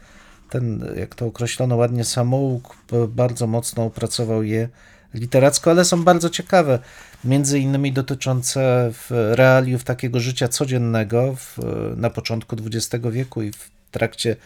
[0.51, 2.77] ten, jak to określono ładnie, samouk
[3.09, 4.69] bardzo mocno opracował je
[5.15, 6.79] literacko, ale są bardzo ciekawe,
[7.25, 11.59] między innymi dotyczące realiów takiego życia codziennego w,
[11.97, 14.37] na początku XX wieku i w trakcie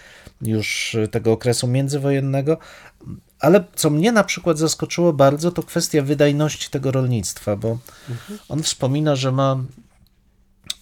[0.43, 2.59] już tego okresu międzywojennego.
[3.41, 7.79] Ale co mnie na przykład zaskoczyło bardzo, to kwestia wydajności tego rolnictwa, bo
[8.11, 8.39] mhm.
[8.49, 9.57] on wspomina, że ma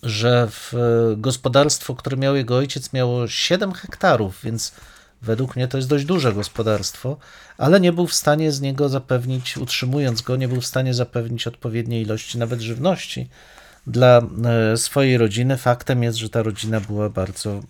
[0.02, 0.72] że w
[1.16, 4.72] gospodarstwo, które miał jego ojciec, miało 7 hektarów, więc
[5.22, 7.16] Według mnie to jest dość duże gospodarstwo,
[7.58, 11.46] ale nie był w stanie z niego zapewnić, utrzymując go, nie był w stanie zapewnić
[11.46, 13.28] odpowiedniej ilości nawet żywności
[13.86, 14.22] dla
[14.72, 15.56] e, swojej rodziny.
[15.56, 17.60] Faktem jest, że ta rodzina była bardzo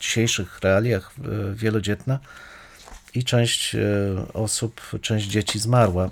[0.00, 2.18] dzisiejszych realiach e, wielodzietna
[3.14, 3.78] i część e,
[4.32, 6.10] osób, część dzieci zmarła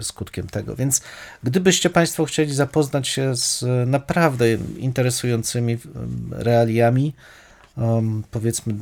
[0.00, 0.76] skutkiem tego.
[0.76, 1.00] Więc
[1.42, 4.46] gdybyście Państwo chcieli zapoznać się z naprawdę
[4.78, 5.78] interesującymi
[6.30, 7.12] realiami,
[8.30, 8.74] powiedzmy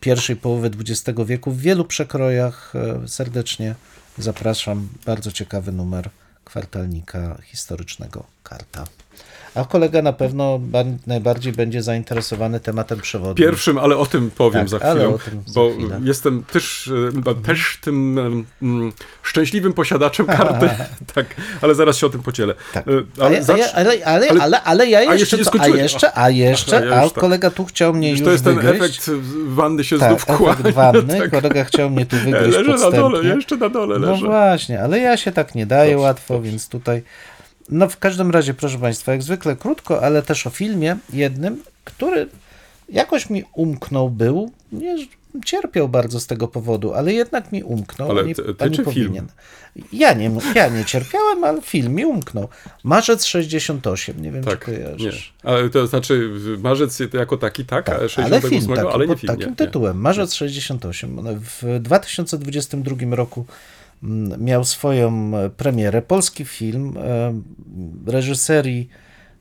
[0.00, 2.72] pierwszej połowy XX wieku w wielu przekrojach.
[2.74, 3.74] E, serdecznie
[4.18, 4.88] zapraszam.
[5.06, 6.10] Bardzo ciekawy numer
[6.44, 8.84] kwartalnika historycznego Karta.
[9.54, 10.60] A kolega na pewno
[11.06, 13.34] najbardziej będzie zainteresowany tematem przewodu.
[13.34, 15.18] Pierwszym, ale o tym powiem tak, za chwilę,
[15.54, 16.00] bo chwilę.
[16.04, 16.90] jestem też,
[17.26, 18.18] e, też tym
[18.62, 18.92] um,
[19.22, 20.68] szczęśliwym posiadaczem karty,
[21.14, 21.26] tak,
[21.60, 22.54] ale zaraz się o tym podzielę.
[22.72, 22.88] Tak.
[22.88, 23.60] E, ale, zacz...
[23.74, 27.10] ale, ale, ale, ale, ja jeszcze, a jeszcze, to, a jeszcze, a jeszcze, a, a
[27.10, 28.66] kolega tu chciał mnie już To jest wygryźć.
[28.66, 29.10] ten efekt
[29.46, 30.72] wanny się tak, znów kłania.
[30.92, 31.30] wanny, tak.
[31.30, 33.00] kolega chciał mnie tu wygryźć Leżę podstępnie.
[33.00, 34.22] na dole, jeszcze na dole no leżę.
[34.22, 37.02] No właśnie, ale ja się tak nie daję dobrze, łatwo, więc tutaj
[37.70, 42.28] no w każdym razie, proszę Państwa, jak zwykle krótko, ale też o filmie jednym, który
[42.88, 44.96] jakoś mi umknął był, nie
[45.44, 49.26] cierpiał bardzo z tego powodu, ale jednak mi umknął, ale ty, ty nie powinien.
[49.26, 49.28] Film?
[49.92, 52.48] Ja nie, ja nie cierpiałem, ale film mi umknął.
[52.84, 55.34] Marzec 68, nie wiem, tak, czy kojarzysz.
[55.44, 55.50] Nie.
[55.50, 59.36] Ale to znaczy marzec jako taki, tak, tak 68, ale, film, taki, ale nie film.
[59.36, 60.02] takim nie, tytułem, nie.
[60.02, 61.18] Marzec 68.
[61.62, 63.46] W 2022 roku
[64.38, 66.02] miał swoją e, premierę.
[66.02, 67.32] Polski film e,
[68.06, 68.88] reżyserii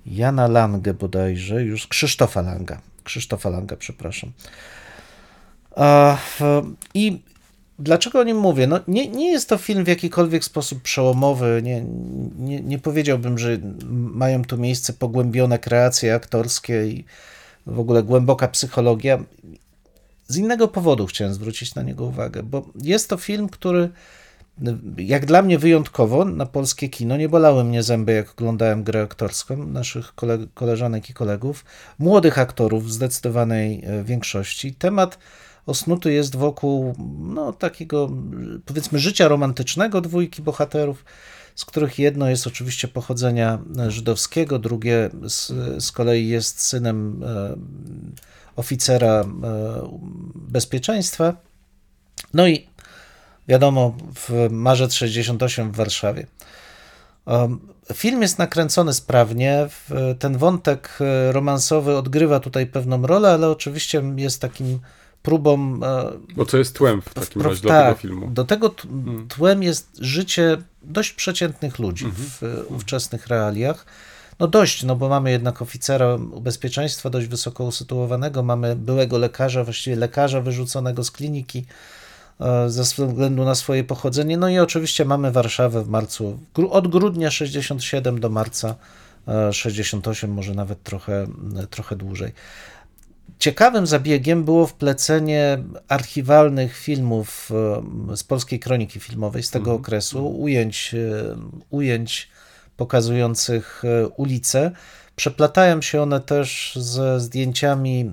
[0.05, 2.81] Jana Lange bodajże, już Krzysztofa Langa.
[3.03, 4.31] Krzysztofa Langa, przepraszam.
[6.93, 7.21] I
[7.79, 8.67] dlaczego o nim mówię?
[8.67, 11.61] No, nie, nie jest to film w jakikolwiek sposób przełomowy.
[11.63, 11.85] Nie,
[12.37, 13.57] nie, nie powiedziałbym, że
[13.89, 17.05] mają tu miejsce pogłębione kreacje aktorskie i
[17.65, 19.23] w ogóle głęboka psychologia.
[20.27, 23.89] Z innego powodu chciałem zwrócić na niego uwagę, bo jest to film, który
[24.97, 29.65] jak dla mnie wyjątkowo na polskie kino nie bolały mnie zęby, jak oglądałem grę aktorską
[29.65, 30.13] naszych
[30.53, 31.65] koleżanek i kolegów,
[31.99, 34.73] młodych aktorów w zdecydowanej e, większości.
[34.73, 35.17] Temat
[35.65, 38.09] osnuty jest wokół no, takiego,
[38.65, 41.05] powiedzmy, życia romantycznego dwójki bohaterów,
[41.55, 45.47] z których jedno jest oczywiście pochodzenia żydowskiego, drugie z,
[45.83, 47.55] z kolei jest synem e,
[48.55, 49.25] oficera e,
[50.35, 51.33] bezpieczeństwa.
[52.33, 52.67] No i
[53.49, 56.25] wiadomo, w marzec 68 w Warszawie.
[57.93, 59.67] Film jest nakręcony sprawnie.
[60.19, 64.79] Ten wątek e, romansowy odgrywa tutaj pewną rolę, ale oczywiście jest takim
[65.23, 65.79] próbą.
[65.83, 68.27] E, Bo co jest tłem w takim razie dla tego filmu?
[68.27, 69.27] Do tego hmm.
[69.27, 72.29] tłem jest życie dość przeciętnych ludzi mhm.
[72.29, 73.85] w ówczesnych realiach.
[74.39, 79.95] No dość, no bo mamy jednak oficera ubezpieczeństwa dość wysoko usytuowanego, mamy byłego lekarza, właściwie
[79.95, 81.69] lekarza wyrzuconego z kliniki, E,
[82.67, 84.37] ze względu na swoje pochodzenie.
[84.37, 88.75] No i oczywiście mamy Warszawę w marcu, od grudnia 67 do marca
[89.51, 91.27] 68, e, może nawet trochę,
[91.69, 92.33] trochę dłużej.
[93.39, 97.51] Ciekawym zabiegiem było wplecenie archiwalnych filmów
[98.11, 99.81] e, z polskiej kroniki filmowej z tego mhm.
[99.81, 100.95] okresu, ujęć,
[101.69, 102.29] ujęć
[102.77, 103.83] pokazujących
[104.17, 104.71] ulice.
[105.15, 108.11] Przeplatają się one też ze zdjęciami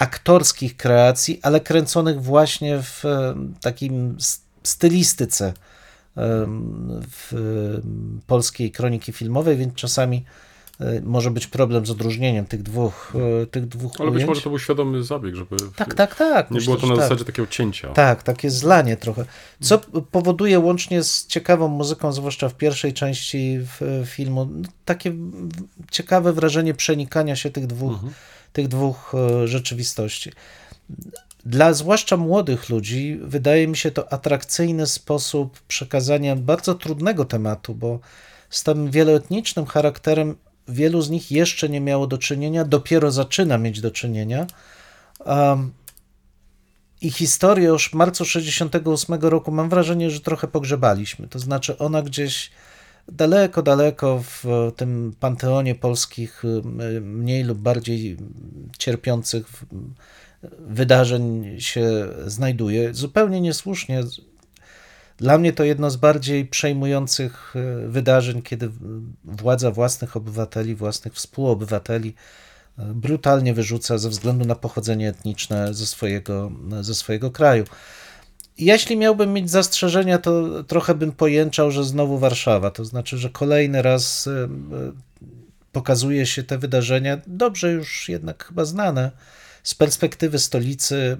[0.00, 4.16] aktorskich kreacji, ale kręconych właśnie w e, takim
[4.62, 5.52] stylistyce
[7.10, 7.32] w
[8.26, 10.24] polskiej kroniki filmowej, więc czasami
[10.80, 14.22] e, może być problem z odróżnieniem tych dwóch, e, tych dwóch Ale ujęć.
[14.22, 16.50] być może to był świadomy zabieg, żeby tak, tak, tak.
[16.50, 17.02] nie Myślę, było to na tak.
[17.02, 17.88] zasadzie takiego cięcia.
[17.88, 19.24] Tak, takie zlanie trochę.
[19.60, 19.78] Co
[20.10, 23.60] powoduje łącznie z ciekawą muzyką, zwłaszcza w pierwszej części
[24.06, 24.48] filmu,
[24.84, 25.12] takie
[25.90, 28.12] ciekawe wrażenie przenikania się tych dwóch, mhm.
[28.52, 30.32] Tych dwóch e, rzeczywistości.
[31.46, 38.00] Dla zwłaszcza młodych ludzi wydaje mi się to atrakcyjny sposób przekazania bardzo trudnego tematu, bo
[38.50, 40.36] z tym wieloetnicznym charakterem
[40.68, 44.46] wielu z nich jeszcze nie miało do czynienia, dopiero zaczyna mieć do czynienia.
[45.26, 45.72] Um,
[47.00, 51.28] I historię już marcu 68 roku mam wrażenie, że trochę pogrzebaliśmy.
[51.28, 52.50] To znaczy ona gdzieś
[53.10, 54.44] daleko, daleko w
[54.76, 56.42] tym panteonie polskich
[57.00, 58.16] mniej lub bardziej
[58.78, 59.46] cierpiących
[60.58, 62.94] wydarzeń się znajduje.
[62.94, 64.02] Zupełnie niesłusznie.
[65.16, 68.70] Dla mnie to jedno z bardziej przejmujących e, wydarzeń, kiedy
[69.24, 72.14] władza własnych obywateli, własnych współobywateli
[72.78, 77.64] e, brutalnie wyrzuca ze względu na pochodzenie etniczne ze swojego, ze swojego kraju.
[78.60, 82.70] Jeśli miałbym mieć zastrzeżenia, to trochę bym pojęczał, że znowu Warszawa.
[82.70, 84.48] To znaczy, że kolejny raz e,
[85.72, 89.10] pokazuje się te wydarzenia, dobrze już jednak chyba znane,
[89.62, 91.16] z perspektywy stolicy,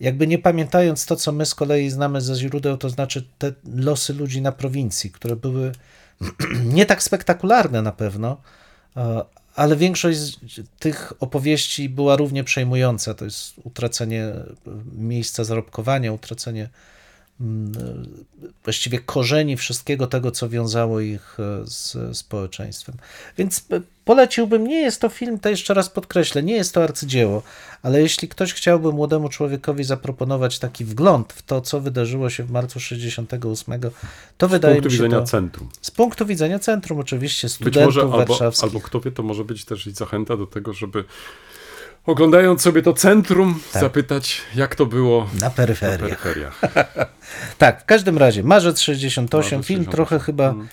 [0.00, 4.14] jakby nie pamiętając to, co my z kolei znamy ze źródeł, to znaczy te losy
[4.14, 5.72] ludzi na prowincji, które były
[6.76, 8.40] nie tak spektakularne na pewno,
[9.56, 10.40] ale większość
[10.78, 13.14] tych opowieści była równie przejmująca.
[13.14, 14.32] To jest utracenie
[14.92, 16.68] miejsca zarobkowania, utracenie
[17.40, 17.72] mm,
[18.64, 22.96] właściwie korzeni wszystkiego tego, co wiązało ich e, z społeczeństwem.
[23.38, 23.64] Więc
[24.06, 27.42] poleciłbym, nie jest to film, to jeszcze raz podkreślę, nie jest to arcydzieło,
[27.82, 32.50] ale jeśli ktoś chciałby młodemu człowiekowi zaproponować taki wgląd w to, co wydarzyło się w
[32.50, 33.80] marcu 68,
[34.38, 34.90] to z wydaje mi się.
[34.90, 35.68] Z punktu widzenia to, centrum.
[35.80, 38.64] Z punktu widzenia centrum, oczywiście, studentów Być może, warszawskich.
[38.64, 41.04] Albo, albo kto wie, to może być też i zachęta do tego, żeby
[42.06, 43.82] oglądając sobie to centrum, tak.
[43.82, 46.00] zapytać, jak to było na peryferiach.
[46.00, 46.60] Na peryferiach.
[47.58, 49.92] tak, w każdym razie, marzec 68, marzec film 68.
[49.92, 50.44] trochę chyba.
[50.44, 50.68] Hmm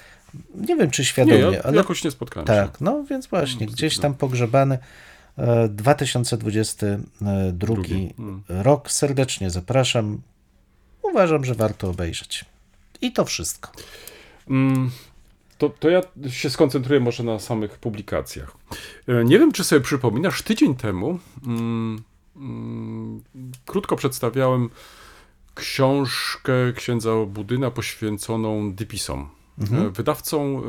[0.55, 2.77] nie wiem czy świadomie, nie, ja ale jakoś nie spotkałem Tak, się.
[2.81, 4.77] no więc właśnie, gdzieś tam pogrzebany
[5.69, 8.13] 2022 e, Drugi.
[8.19, 8.43] Mm.
[8.49, 8.91] rok.
[8.91, 10.21] Serdecznie zapraszam.
[11.01, 12.45] Uważam, że warto obejrzeć.
[13.01, 13.71] I to wszystko.
[14.49, 14.91] Mm,
[15.57, 18.57] to, to ja się skoncentruję może na samych publikacjach.
[19.07, 22.03] E, nie wiem, czy sobie przypominasz, tydzień temu mm,
[22.35, 23.23] mm,
[23.65, 24.69] krótko przedstawiałem
[25.55, 29.29] książkę księdza Budyna poświęconą dypisom.
[29.59, 29.87] Mhm.
[29.87, 30.61] E, wydawcą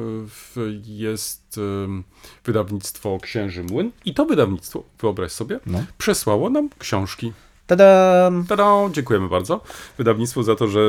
[0.57, 2.03] e, jest e,
[2.44, 5.85] wydawnictwo Księży Młyn i to wydawnictwo, wyobraź sobie, no.
[5.99, 7.33] przesłało nam książki.
[7.66, 8.31] Tada!
[8.49, 8.88] Tada!
[8.92, 9.61] Dziękujemy bardzo
[9.99, 10.81] wydawnictwu za to, że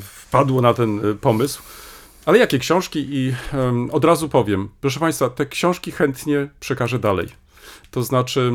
[0.00, 1.62] wpadło na ten pomysł.
[2.26, 3.06] Ale jakie książki?
[3.10, 7.28] I um, od razu powiem, proszę Państwa, te książki chętnie przekażę dalej.
[7.90, 8.52] To znaczy,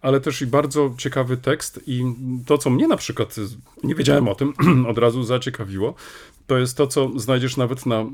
[0.05, 2.05] ale też i bardzo ciekawy tekst i
[2.47, 3.37] to, co mnie na przykład,
[3.85, 4.55] nie wiedziałem o tym,
[4.91, 5.95] od razu zaciekawiło,
[6.47, 8.05] to jest to, co znajdziesz nawet na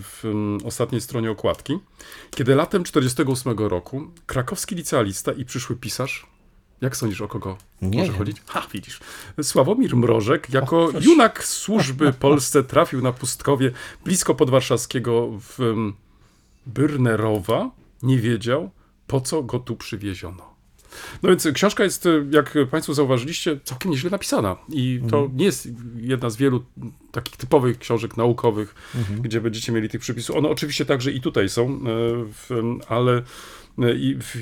[0.00, 0.24] w
[0.64, 1.78] ostatniej stronie okładki.
[2.30, 6.26] Kiedy latem 1948 roku krakowski licealista i przyszły pisarz
[6.80, 8.18] jak sądzisz, o kogo nie może wiem.
[8.18, 8.36] chodzić?
[8.46, 9.00] Ha, widzisz.
[9.42, 13.70] Sławomir Mrożek jako o, junak służby Polsce trafił na pustkowie
[14.04, 15.74] blisko podwarszawskiego w
[16.66, 17.70] Byrnerowa.
[18.02, 18.70] Nie wiedział,
[19.06, 20.49] po co go tu przywieziono.
[21.22, 24.56] No więc książka jest, jak Państwo zauważyliście, całkiem nieźle napisana.
[24.68, 25.36] I to mhm.
[25.36, 26.64] nie jest jedna z wielu
[27.12, 29.22] takich typowych książek naukowych, mhm.
[29.22, 30.36] gdzie będziecie mieli tych przypisów.
[30.36, 31.80] One oczywiście także i tutaj są,
[32.50, 33.22] e, ale e,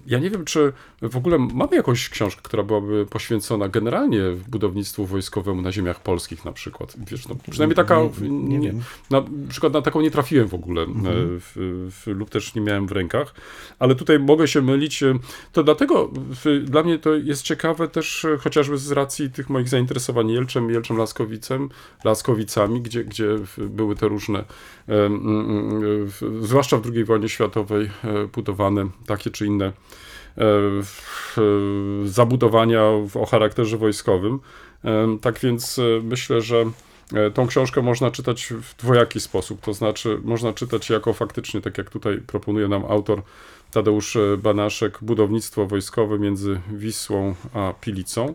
[0.07, 5.63] ja nie wiem, czy w ogóle mamy jakąś książkę, która byłaby poświęcona generalnie budownictwu wojskowemu
[5.63, 6.97] na ziemiach polskich na przykład.
[7.11, 8.75] Wiesz, no, przynajmniej taka, nie, nie,
[9.11, 11.07] na przykład na taką nie trafiłem w ogóle mhm.
[11.07, 11.53] E, w,
[11.91, 13.35] w, lub też nie miałem w rękach,
[13.79, 15.03] ale tutaj mogę się mylić.
[15.03, 15.19] E,
[15.53, 16.11] to dlatego
[16.63, 20.97] dla mnie to jest ciekawe też e, chociażby z racji tych moich zainteresowań Jelczem, Jelczem
[20.97, 21.69] Laskowicem,
[22.05, 23.29] Laskowicami, gdzie, gdzie
[23.59, 24.45] były te różne,
[26.41, 27.91] zwłaszcza w II wojnie światowej,
[28.35, 29.73] budowane takie czy inne inne
[30.39, 30.43] e,
[32.05, 32.83] zabudowania
[33.15, 34.41] o charakterze wojskowym.
[34.85, 36.65] E, tak więc e, myślę, że
[37.35, 41.91] tą książkę można czytać w dwojaki sposób, to znaczy można czytać jako faktycznie, tak jak
[41.91, 43.23] tutaj proponuje nam autor
[43.73, 48.35] Tadeusz Banaszek, budownictwo wojskowe między Wisłą a Pilicą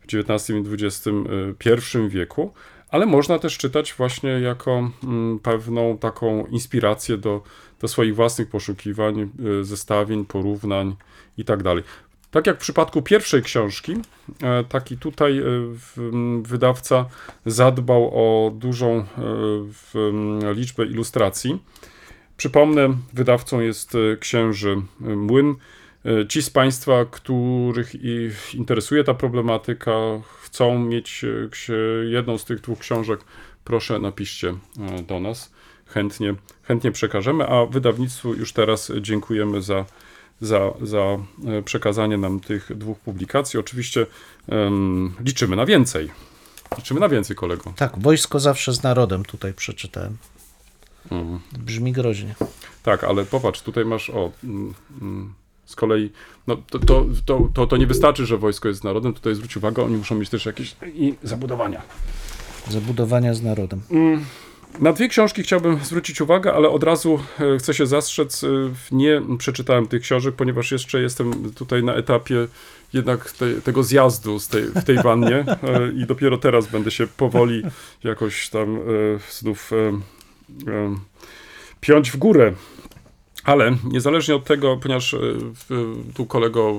[0.00, 2.52] w XIX i XXI wieku,
[2.90, 7.42] ale można też czytać właśnie jako mm, pewną taką inspirację do
[7.80, 10.96] do swoich własnych poszukiwań, e, zestawień, porównań
[11.38, 11.62] itd.
[11.62, 11.84] Tak,
[12.30, 13.94] tak jak w przypadku pierwszej książki,
[14.42, 15.42] e, taki tutaj e,
[16.42, 17.04] wydawca
[17.46, 19.04] zadbał o dużą
[20.54, 21.62] liczbę ilustracji.
[22.36, 25.54] Przypomnę, wydawcą jest księży Młyn.
[26.28, 27.94] Ci z Państwa, których
[28.54, 29.92] interesuje ta problematyka,
[30.42, 31.24] chcą mieć
[32.10, 33.20] jedną z tych dwóch książek,
[33.64, 34.54] proszę napiszcie
[35.08, 35.50] do nas
[35.88, 39.84] chętnie, chętnie przekażemy, a wydawnictwu już teraz dziękujemy za,
[40.40, 43.58] za, za e, przekazanie nam tych dwóch publikacji.
[43.60, 44.06] Oczywiście
[44.48, 46.10] um, liczymy na więcej.
[46.78, 47.72] Liczymy na więcej, kolego.
[47.76, 50.16] Tak, wojsko zawsze z narodem tutaj przeczytałem.
[51.10, 51.40] Mhm.
[51.58, 52.34] Brzmi groźnie.
[52.82, 54.32] Tak, ale popatrz, tutaj masz o.
[54.44, 55.34] Mm, mm,
[55.68, 56.10] z kolei,
[56.46, 57.06] no to, to,
[57.54, 60.28] to, to, nie wystarczy, że wojsko jest z narodem, tutaj zwróć uwagę, oni muszą mieć
[60.28, 61.82] też jakieś i zabudowania.
[62.68, 63.80] Zabudowania z narodem.
[63.90, 64.24] Mm.
[64.80, 68.48] Na dwie książki chciałbym zwrócić uwagę, ale od razu e, chcę się zastrzec, e,
[68.92, 72.46] nie przeczytałem tych książek, ponieważ jeszcze jestem tutaj na etapie
[72.92, 77.06] jednak tej, tego zjazdu z tej, w tej wannie e, i dopiero teraz będę się
[77.06, 77.62] powoli
[78.04, 78.78] jakoś tam
[79.30, 79.70] znów
[81.80, 82.52] piąć w górę.
[83.48, 85.16] Ale niezależnie od tego, ponieważ
[86.14, 86.74] tu kolego,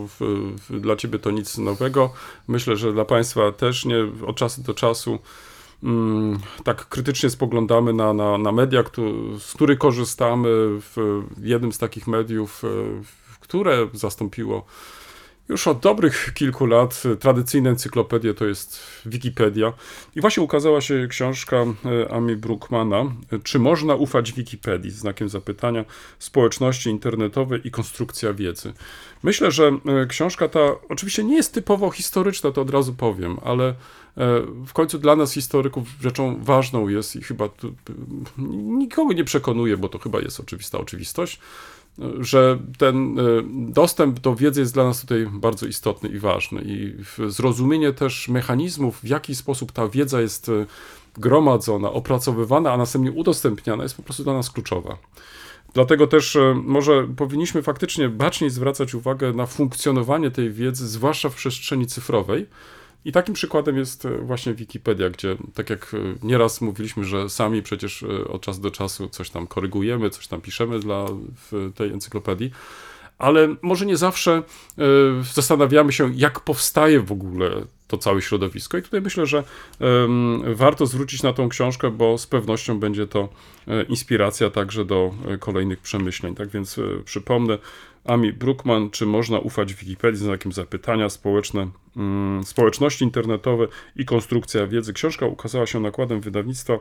[0.69, 2.13] dla ciebie to nic nowego,
[2.47, 5.19] myślę, że dla państwa też nie od czasu do czasu
[5.83, 8.83] Mm, tak krytycznie spoglądamy na, na, na media,
[9.39, 12.67] z których korzystamy w jednym z takich mediów, e,
[13.39, 14.65] które zastąpiło
[15.49, 19.73] już od dobrych kilku lat tradycyjne encyklopedie to jest Wikipedia.
[20.15, 23.05] I właśnie ukazała się książka e, Ami Brookmana
[23.43, 24.91] Czy można ufać Wikipedii?
[24.91, 25.85] Znakiem zapytania
[26.19, 28.73] społeczności internetowe i konstrukcja wiedzy.
[29.23, 30.59] Myślę, że e, książka ta
[30.89, 33.75] oczywiście nie jest typowo historyczna, to od razu powiem, ale e,
[34.67, 37.49] w końcu dla nas historyków rzeczą ważną jest i chyba
[38.67, 41.39] nikogo nie przekonuje, bo to chyba jest oczywista oczywistość,
[42.19, 43.23] że ten e,
[43.71, 46.61] dostęp do wiedzy jest dla nas tutaj bardzo istotny i ważny.
[46.65, 46.95] I
[47.31, 50.51] zrozumienie też mechanizmów, w jaki sposób ta wiedza jest
[51.17, 54.97] gromadzona, opracowywana, a następnie udostępniana, jest po prostu dla nas kluczowa.
[55.73, 61.35] Dlatego też e, może powinniśmy faktycznie baczniej zwracać uwagę na funkcjonowanie tej wiedzy, zwłaszcza w
[61.35, 62.45] przestrzeni cyfrowej.
[63.05, 67.61] I takim przykładem jest e, właśnie Wikipedia, gdzie tak jak e, nieraz mówiliśmy, że sami
[67.61, 71.05] przecież od czasu do czasu coś tam korygujemy, coś tam piszemy dla
[71.75, 72.51] tej encyklopedii,
[73.17, 74.43] ale może nie zawsze
[75.33, 78.77] zastanawiamy się, jak powstaje w ogóle to całe środowisko.
[78.77, 79.43] I tutaj myślę, że
[80.53, 83.29] warto zwrócić na tą książkę, bo z pewnością będzie to
[83.67, 86.35] e, inspiracja także do e, kolejnych przemyśleń.
[86.35, 87.57] Tak więc e, przypomnę,
[88.05, 94.93] Ami Brookman, czy można ufać Wikipedii, znakiem zapytania, społeczne, mm, społeczności internetowe i konstrukcja wiedzy.
[94.93, 96.73] Książka ukazała się nakładem wydawnictwa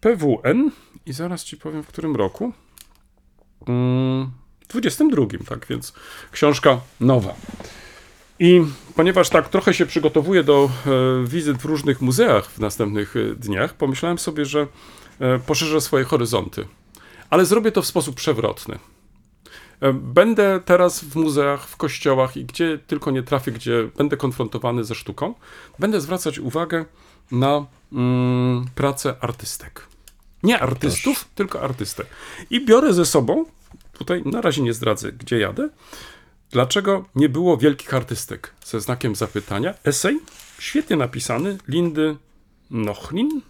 [0.00, 0.70] PWN
[1.06, 2.52] i zaraz ci powiem w którym roku.
[3.66, 5.92] W 22, tak więc
[6.32, 7.34] książka nowa.
[8.38, 8.64] I
[8.96, 10.90] ponieważ tak trochę się przygotowuję do e,
[11.26, 14.66] wizyt w różnych muzeach w następnych e, dniach, pomyślałem sobie, że
[15.20, 16.66] e, poszerzę swoje horyzonty.
[17.30, 18.78] Ale zrobię to w sposób przewrotny.
[19.92, 24.94] Będę teraz w muzeach, w kościołach i gdzie tylko nie trafię, gdzie będę konfrontowany ze
[24.94, 25.34] sztuką,
[25.78, 26.84] będę zwracać uwagę
[27.32, 29.86] na mm, pracę artystek.
[30.42, 31.34] Nie artystów, Proszę.
[31.34, 32.06] tylko artystek.
[32.50, 33.44] I biorę ze sobą,
[33.92, 35.68] tutaj na razie nie zdradzę, gdzie jadę,
[36.50, 38.54] Dlaczego nie było wielkich artystek?
[38.64, 39.74] Ze znakiem zapytania.
[39.84, 40.20] Esej,
[40.58, 42.16] świetnie napisany, Lindy
[42.70, 43.40] Nochlin.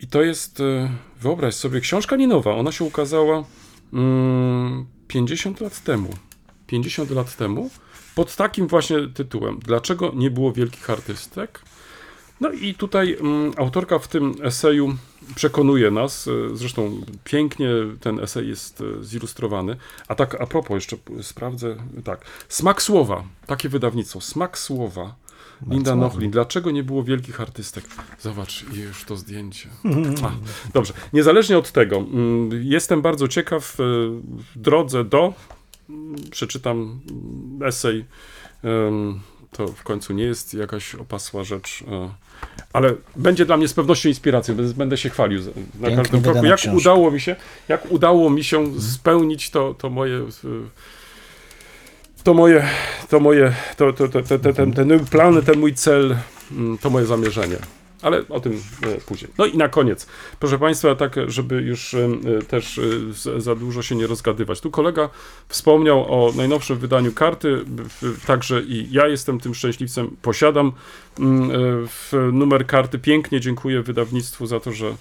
[0.00, 0.90] I to jest, e,
[1.20, 2.54] wyobraź sobie, książka nie nowa.
[2.54, 3.44] Ona się ukazała
[3.92, 6.08] mm, 50 lat temu.
[6.66, 7.70] 50 lat temu.
[8.14, 9.58] Pod takim właśnie tytułem.
[9.58, 11.60] Dlaczego nie było wielkich artystek?
[12.40, 14.96] No i tutaj mm, autorka w tym eseju
[15.34, 17.68] przekonuje nas, e, zresztą pięknie
[18.00, 19.76] ten esej jest e, zilustrowany.
[20.08, 25.14] A tak a propos, jeszcze sprawdzę, tak, Smak Słowa, takie wydawnictwo, Smak Słowa,
[25.66, 26.30] Linda Nochlin.
[26.30, 27.84] Dlaczego nie było wielkich artystek?
[28.20, 29.68] Zobacz, już to zdjęcie.
[30.24, 30.30] A,
[30.74, 33.84] dobrze, niezależnie od tego, mm, jestem bardzo ciekaw e,
[34.22, 35.34] w drodze do,
[35.88, 37.00] mm, przeczytam
[37.64, 38.04] esej,
[39.50, 41.84] to w końcu nie jest jakaś opasła rzecz
[42.72, 45.42] ale będzie dla mnie z pewnością inspiracją, będę się chwalił
[45.80, 46.44] na każdym kroku.
[46.44, 47.36] Jak udało mi się,
[47.68, 48.80] jak udało mi się mhm.
[48.80, 50.22] spełnić to, to moje
[52.24, 52.68] to moje,
[53.08, 56.16] to moje, to, to, to, to, ten, ten plan, ten mój cel,
[56.50, 57.56] mm, to moje zamierzenie
[58.02, 59.30] ale o tym e, później.
[59.38, 60.06] No i na koniec,
[60.40, 62.08] proszę Państwa, tak, żeby już e,
[62.48, 62.80] też
[63.36, 64.60] e, za dużo się nie rozgadywać.
[64.60, 65.08] Tu kolega
[65.48, 67.64] wspomniał o najnowszym wydaniu karty,
[68.26, 70.72] także i ja jestem tym szczęśliwcem, posiadam
[71.18, 71.50] mm,
[72.32, 72.98] numer karty.
[72.98, 74.94] Pięknie dziękuję wydawnictwu za to, że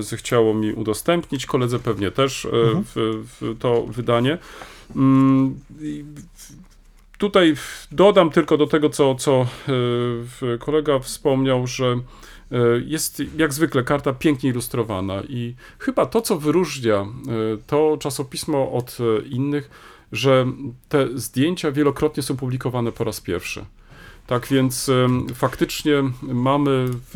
[0.00, 2.84] zechciało mi udostępnić, koledze pewnie też mhm.
[2.94, 4.38] w, w to wydanie.
[7.24, 7.54] Tutaj
[7.92, 9.46] dodam tylko do tego, co, co
[10.58, 11.96] kolega wspomniał, że
[12.52, 12.56] E,
[12.86, 17.06] jest jak zwykle karta pięknie ilustrowana i chyba to, co wyróżnia e,
[17.66, 19.70] to czasopismo od e, innych,
[20.12, 20.46] że
[20.88, 23.64] te zdjęcia wielokrotnie są publikowane po raz pierwszy.
[24.26, 24.90] Tak więc
[25.34, 27.10] faktycznie mamy w,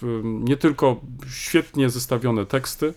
[0.00, 2.94] w, nie tylko świetnie zestawione teksty,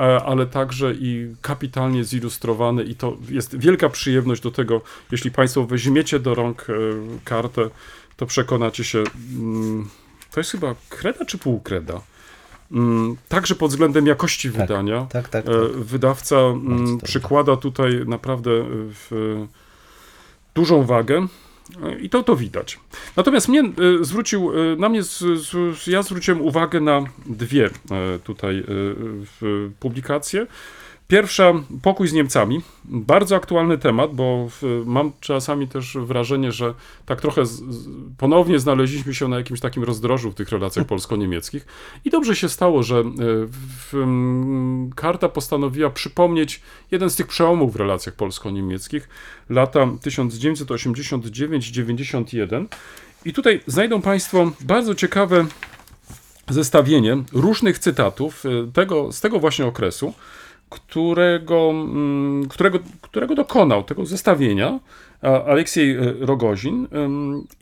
[0.00, 4.80] ale także i kapitalnie zilustrowane i to jest wielka przyjemność do tego,
[5.12, 6.66] jeśli Państwo weźmiecie do rąk
[7.24, 7.70] kartę,
[8.16, 9.04] to przekonacie się,
[9.38, 9.88] mm,
[10.30, 12.00] to jest chyba kreda czy półkreda.
[12.72, 15.72] Mm, także pod względem jakości tak, wydania tak, tak, e, tak.
[15.72, 18.64] wydawca mm, przykłada tutaj naprawdę e,
[20.54, 21.26] dużą wagę.
[21.84, 22.78] E, I to to widać.
[23.16, 23.62] Natomiast mnie
[24.00, 25.00] zwrócił, na mnie,
[25.86, 27.70] ja zwróciłem uwagę na dwie
[28.24, 28.64] tutaj
[29.80, 30.46] publikacje.
[31.10, 31.52] Pierwsza,
[31.82, 32.60] pokój z Niemcami.
[32.84, 34.48] Bardzo aktualny temat, bo
[34.84, 36.74] mam czasami też wrażenie, że
[37.06, 37.62] tak trochę z,
[38.18, 41.66] ponownie znaleźliśmy się na jakimś takim rozdrożu w tych relacjach polsko-niemieckich.
[42.04, 43.02] I dobrze się stało, że e,
[43.92, 44.06] w,
[44.94, 49.08] karta postanowiła przypomnieć jeden z tych przełomów w relacjach polsko-niemieckich,
[49.48, 52.66] lata 1989-91.
[53.24, 55.46] I tutaj znajdą Państwo bardzo ciekawe
[56.48, 60.14] zestawienie różnych cytatów e, tego, z tego właśnie okresu
[60.70, 64.80] którego, mm, którego, którego dokonał tego zestawienia
[65.22, 66.88] Aleksiej e, Rogozin.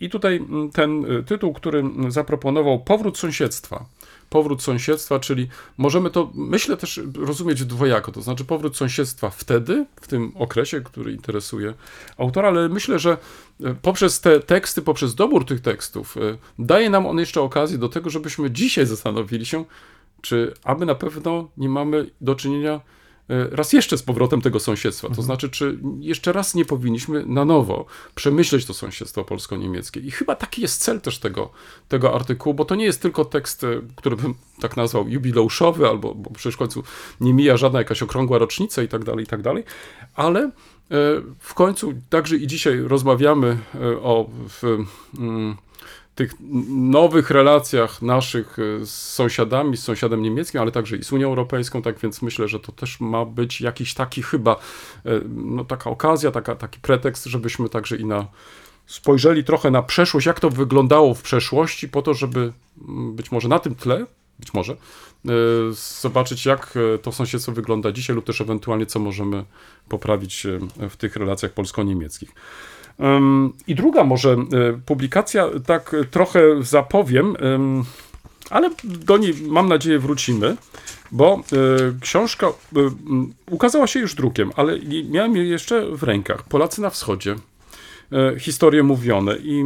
[0.00, 3.84] I tutaj ten e, tytuł, który zaproponował Powrót sąsiedztwa.
[4.30, 5.48] Powrót sąsiedztwa, czyli
[5.78, 8.12] możemy to, myślę, też rozumieć dwojako.
[8.12, 11.74] To znaczy powrót sąsiedztwa wtedy, w tym okresie, który interesuje
[12.18, 13.16] autora, ale myślę, że
[13.64, 16.16] e, poprzez te teksty, poprzez dobór tych tekstów,
[16.58, 19.64] daje nam on jeszcze okazję do tego, żebyśmy dzisiaj zastanowili się,
[20.22, 22.80] czy aby na pewno nie mamy do czynienia
[23.28, 25.06] raz jeszcze z powrotem tego sąsiedztwa.
[25.06, 25.24] To mhm.
[25.24, 30.00] znaczy, czy jeszcze raz nie powinniśmy na nowo przemyśleć to sąsiedztwo polsko-niemieckie.
[30.00, 31.50] I chyba taki jest cel też tego,
[31.88, 36.14] tego artykułu, bo to nie jest tylko tekst, e, który bym tak nazwał jubileuszowy, albo
[36.14, 36.82] bo przecież w końcu
[37.20, 39.64] nie mija żadna jakaś okrągła rocznica i tak dalej, i tak dalej,
[40.14, 40.50] ale e,
[41.38, 43.58] w końcu także i dzisiaj rozmawiamy
[44.02, 44.84] o w,
[45.18, 45.56] mm,
[46.18, 46.34] tych
[46.68, 51.82] nowych relacjach naszych e, z sąsiadami, z sąsiadem niemieckim, ale także i z Unią Europejską,
[51.82, 56.30] tak więc myślę, że to też ma być jakiś taki chyba, e, no taka okazja,
[56.30, 58.26] taka, taki pretekst, żebyśmy także i na
[58.86, 62.52] spojrzeli trochę na przeszłość, jak to wyglądało w przeszłości, po to, żeby
[62.88, 64.06] mm, być może na tym tle,
[64.38, 64.76] być może, e,
[66.00, 69.44] zobaczyć, jak to sąsiedztwo wygląda dzisiaj, lub też ewentualnie, co możemy
[69.88, 70.46] poprawić
[70.90, 72.34] w tych relacjach polsko-niemieckich.
[73.66, 74.36] I druga może e,
[74.86, 77.36] publikacja, tak trochę zapowiem,
[78.50, 80.56] ale do niej mam nadzieję wrócimy,
[81.12, 82.52] bo y, książka y,
[83.50, 84.78] ukazała się już drukiem, ale
[85.10, 86.42] miałem jej jeszcze w rękach.
[86.42, 87.36] Polacy na wschodzie.
[88.38, 89.64] Historie mówione i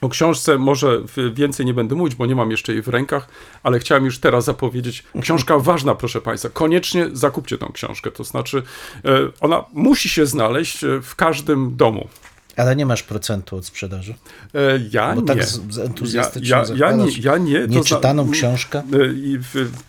[0.00, 3.28] o książce może więcej nie będę mówić, bo nie mam jeszcze jej w rękach,
[3.62, 5.04] ale chciałem już teraz zapowiedzieć.
[5.22, 6.48] Książka ważna, proszę Państwa.
[6.48, 8.10] Koniecznie zakupcie tą książkę.
[8.10, 8.62] To znaczy,
[9.40, 12.08] ona musi się znaleźć w każdym domu.
[12.60, 14.14] Ale nie masz procentu od sprzedaży?
[14.54, 14.58] E,
[14.92, 15.26] ja Bo nie.
[15.26, 17.66] tak z, z ja, ja, ja, nie, ja nie.
[17.66, 18.78] Nieczytaną książkę?
[18.78, 18.84] E,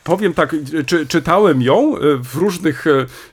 [0.03, 0.55] powiem tak,
[0.85, 2.85] czy, czytałem ją e, w różnych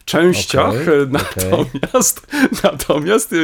[0.04, 2.48] częściach, okay, natomiast, okay.
[2.72, 3.34] natomiast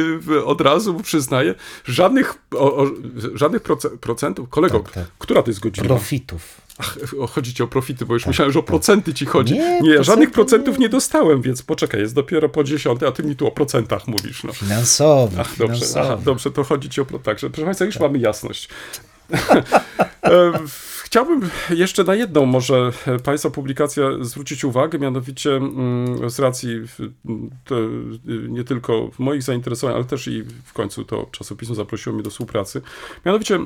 [0.45, 2.91] od razu przyznaję, żadnych, o, o,
[3.33, 3.61] żadnych
[4.01, 5.05] procentów, kolego, tak, tak.
[5.19, 5.87] która to jest godzina?
[5.87, 6.64] Profitów.
[6.77, 6.97] Ach,
[7.29, 8.67] chodzi ci o profity, bo już tak, myślałem, że o tak.
[8.67, 9.53] procenty ci chodzi.
[9.53, 10.81] Nie, nie żadnych procentów nie.
[10.81, 14.43] nie dostałem, więc poczekaj, jest dopiero po dziesiąte, a ty mi tu o procentach mówisz.
[14.43, 14.53] No.
[14.53, 15.41] Finansowo.
[15.41, 17.05] Ach, dobrze, aha, dobrze, to chodzi ci o...
[17.05, 18.01] Także, proszę Państwa, już tak.
[18.01, 18.69] mamy jasność.
[21.15, 22.91] E, chciałbym jeszcze na jedną może
[23.23, 26.69] Państwa publikację zwrócić uwagę, mianowicie mm, z racji
[28.47, 32.81] nie tylko moich zainteresowań, ale też i w końcu to czasopismo zaprosiło mnie do współpracy.
[33.25, 33.59] Mianowicie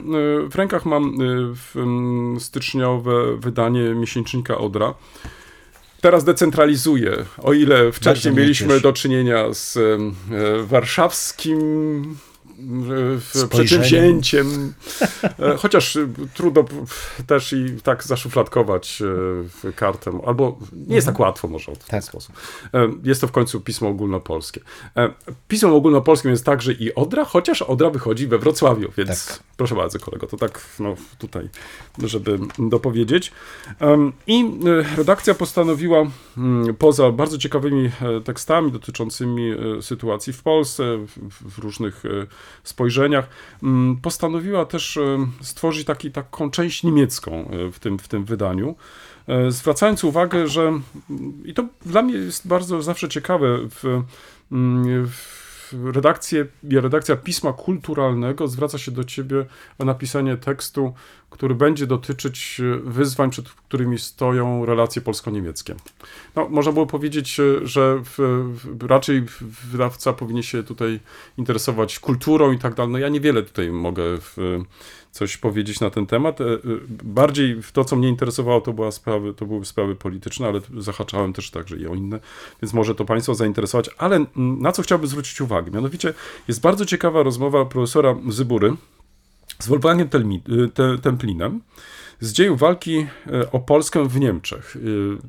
[0.50, 1.16] w rękach mam
[1.76, 4.94] mm, styczniowe wydanie miesięcznika Odra.
[6.02, 7.26] Teraz decentralizuję.
[7.38, 9.98] O ile wcześniej mieliśmy do czynienia z e,
[13.50, 14.74] przedsięwzięciem.
[15.40, 15.98] E, chociaż
[16.34, 16.66] trudno
[17.28, 19.04] też i tak zaszufladkować
[19.66, 20.58] e, kartę, albo
[20.88, 21.28] nie jest tak mhm.
[21.30, 22.04] łatwo może w ten tak.
[22.04, 22.36] sposób.
[22.74, 24.62] E, jest to w końcu pismo ogólnopolskie.
[25.48, 29.44] Pismo ogólnopolskim jest także i Odra, chociaż Odra wychodzi we Wrocławiu, więc tak.
[29.58, 31.50] proszę bardzo kolego, to tak no, tutaj,
[32.04, 33.32] żeby dopowiedzieć.
[34.28, 34.52] I
[34.98, 36.06] redakcja postanowiła
[36.38, 37.92] mm, poza bardzo ciekawymi
[38.24, 40.84] tekstami dotyczącymi sytuacji w Polsce,
[41.42, 42.04] w różnych
[42.64, 43.30] spojrzeniach,
[43.64, 48.76] mm, postanowiła też e, stworzyć taki, taką część niemiecką e, w tym, w tym wydaniu.
[49.28, 50.80] E, zwracając uwagę, że
[51.46, 54.04] i to dla mnie jest bardzo zawsze ciekawe w,
[54.52, 55.39] mm, w
[55.94, 59.46] redakcję, redakcja pisma kulturalnego zwraca się do ciebie
[59.80, 60.94] o napisanie tekstu,
[61.30, 65.76] który będzie dotyczyć wyzwań, przed którymi stoją relacje polsko-niemieckie.
[66.36, 68.18] No, można było powiedzieć, że w,
[68.64, 69.26] w, raczej
[69.72, 71.00] wydawca powinien się tutaj
[71.38, 72.92] interesować kulturą i tak dalej.
[72.92, 74.38] No ja niewiele tutaj mogę w,
[75.12, 76.42] coś powiedzieć na ten temat.
[76.42, 76.58] E, e,
[77.04, 81.52] bardziej to, co mnie interesowało, to, była sprawy, to były sprawy polityczne, ale zahaczałem też
[81.52, 82.20] także i o inne,
[82.62, 83.90] więc może to Państwa zainteresować.
[83.98, 85.72] Ale na co chciałbym zwrócić uwagę?
[85.72, 86.14] Mianowicie
[86.48, 88.74] jest bardzo ciekawa rozmowa profesora Zybury
[89.60, 90.10] z Wolfgangiem
[91.02, 91.62] Templinem
[92.20, 94.78] z dziejów walki e, o Polskę w Niemczech.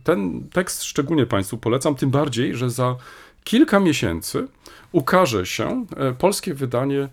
[0.04, 2.96] Ten tekst szczególnie Państwu polecam, tym bardziej, że za
[3.44, 4.48] kilka miesięcy
[4.92, 5.86] ukaże się
[6.18, 7.08] polskie wydanie E,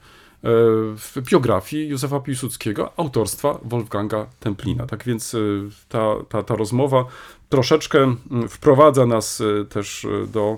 [0.97, 4.85] w biografii Józefa Piłsudskiego autorstwa Wolfganga Templina.
[4.85, 5.39] Tak więc e,
[5.89, 7.05] ta, ta, ta rozmowa
[7.49, 8.15] troszeczkę
[8.49, 10.57] wprowadza nas e, też do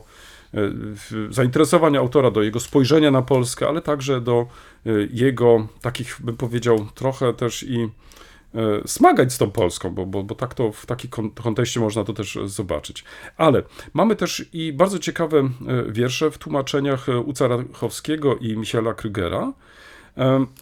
[1.30, 4.48] zainteresowań autora, do jego spojrzenia na Polskę, ale także do
[5.12, 7.90] jego takich, bym powiedział, trochę też i
[8.86, 12.38] smagać z tą Polską, bo, bo, bo tak to w takim kontekście można to też
[12.46, 13.04] zobaczyć.
[13.38, 13.64] Ale
[13.94, 15.50] mamy też i bardzo ciekawe
[15.90, 19.54] wiersze w tłumaczeniach Uca Rachowskiego i Michaela Krygera,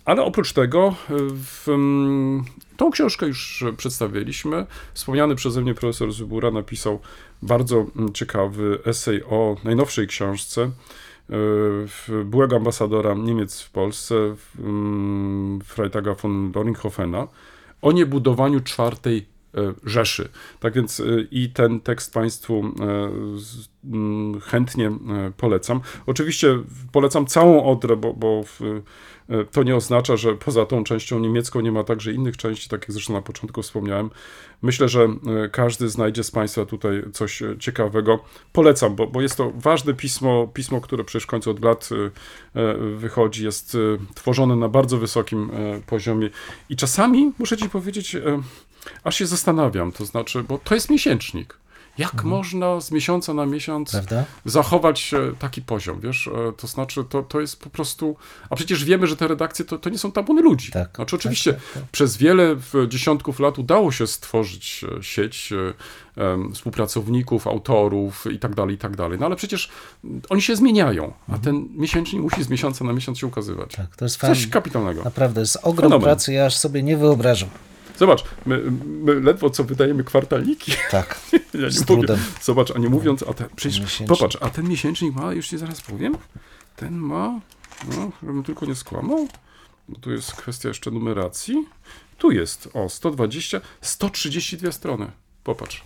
[0.06, 1.66] ale oprócz tego w,
[2.78, 4.66] tą książkę już przedstawiliśmy.
[4.94, 7.00] Wspomniany przeze mnie profesor Zybura napisał
[7.42, 10.72] bardzo ciekawy esej o najnowszej książce
[12.26, 14.16] byłego ambasadora Niemiec w Polsce,
[15.64, 17.28] Freitaga von Doringhofena,
[17.82, 20.30] o niebudowaniu czwartej e, Rzeszy.
[20.60, 24.92] Tak więc e, i ten tekst Państwu e, chętnie
[25.38, 25.82] polecam.
[26.06, 26.60] Oczywiście
[26.92, 28.82] polecam całą Odrę, bo, bo E,
[29.52, 32.92] to nie oznacza, że poza tą częścią niemiecką nie ma także innych części, tak jak
[32.92, 34.10] zresztą na początku wspomniałem.
[34.62, 38.20] Myślę, że e, każdy znajdzie z Państwa tutaj coś e, ciekawego.
[38.54, 41.90] Polecam, bo, bo jest to ważne pismo, pismo, które przecież w końcu od lat
[42.96, 43.78] wychodzi, jest
[44.16, 45.52] tworzone na bardzo wysokim
[45.86, 46.30] poziomie
[46.70, 48.16] i czasami, muszę Ci powiedzieć,
[49.04, 51.58] aż się zastanawiam, to znaczy, bo to jest miesięcznik.
[51.98, 52.30] Jak mhm.
[52.30, 54.24] można z miesiąca na miesiąc Prawda?
[54.46, 56.28] zachować taki poziom, wiesz?
[56.28, 58.16] E, to znaczy, to, to jest po prostu...
[58.50, 60.72] A przecież wiemy, że te redakcje to, to nie są tabuny ludzi.
[60.72, 61.92] Tak, znaczy, oczywiście tak, tak, tak.
[61.92, 62.56] przez wiele
[62.88, 65.54] dziesiątków lat udało się stworzyć e, sieć
[66.18, 69.20] um, współpracowników, autorów i tak dalej, i tak dalej.
[69.20, 69.70] No ale przecież
[70.30, 71.42] oni się zmieniają, a mhm.
[71.42, 73.76] ten miesięcznik musi z miesiąca na miesiąc się ukazywać.
[73.76, 75.04] Tak, to jest Coś kapitalnego.
[75.04, 76.04] Naprawdę, jest ogrom Fenomen.
[76.04, 77.50] pracy, ja aż sobie nie wyobrażam.
[78.00, 80.72] Zobacz, my, my ledwo co wydajemy kwartalniki.
[80.92, 81.20] Tak,
[81.62, 82.20] ja z trudem.
[82.42, 85.82] Zobacz, a nie mówiąc, a ten, przecież, popatrz, a ten miesięcznik ma, już ci zaraz
[85.82, 86.18] powiem,
[86.76, 87.40] ten ma,
[87.98, 89.28] no, żebym tylko nie skłamał,
[89.90, 91.68] bo tu jest kwestia jeszcze numeracji.
[92.18, 95.12] Tu jest, o, 120, 132 strony.
[95.44, 95.84] Popatrz.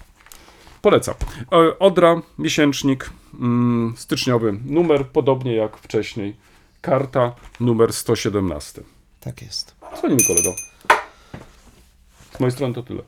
[0.81, 1.15] Polecam.
[1.51, 6.35] E, Odra, miesięcznik mm, styczniowy, numer podobnie jak wcześniej.
[6.81, 8.83] Karta numer 117.
[9.19, 9.75] Tak jest.
[9.97, 10.70] Dzwonimy kolego.
[12.41, 13.01] Mojej strony to tyle.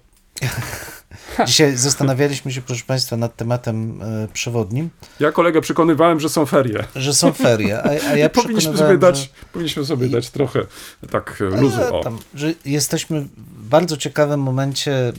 [1.47, 4.89] Dzisiaj zastanawialiśmy się, proszę Państwa, nad tematem e, przewodnim.
[5.19, 6.83] Ja kolegę przekonywałem, że są ferie.
[6.95, 9.25] Że są ferie, a, a ja powinniśmy sobie dać, że...
[9.53, 10.65] Powinniśmy sobie dać trochę
[11.11, 11.81] tak e, luzu.
[11.95, 12.03] O.
[12.03, 15.13] Tam, że jesteśmy w bardzo ciekawym momencie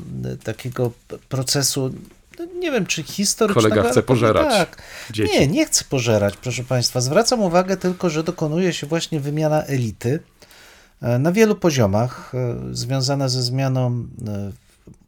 [0.44, 0.90] takiego
[1.28, 1.90] procesu
[2.38, 3.68] no, nie wiem, czy historycznego.
[3.68, 4.48] Kolega chce pożerać.
[4.48, 4.82] Tak.
[5.10, 5.40] Dzieci.
[5.40, 7.00] Nie, nie chcę pożerać, proszę Państwa.
[7.00, 10.20] Zwracam uwagę tylko, że dokonuje się właśnie wymiana elity
[11.00, 12.32] na wielu poziomach,
[12.72, 14.06] związana ze zmianą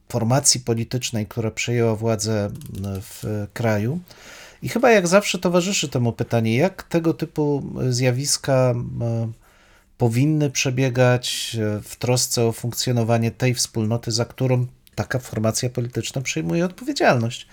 [0.08, 2.50] formacji politycznej, która przejęła władzę
[2.82, 4.00] w kraju.
[4.62, 8.74] I chyba jak zawsze towarzyszy temu pytanie, jak tego typu zjawiska
[9.98, 17.46] powinny przebiegać w trosce o funkcjonowanie tej wspólnoty, za którą taka formacja polityczna przejmuje odpowiedzialność.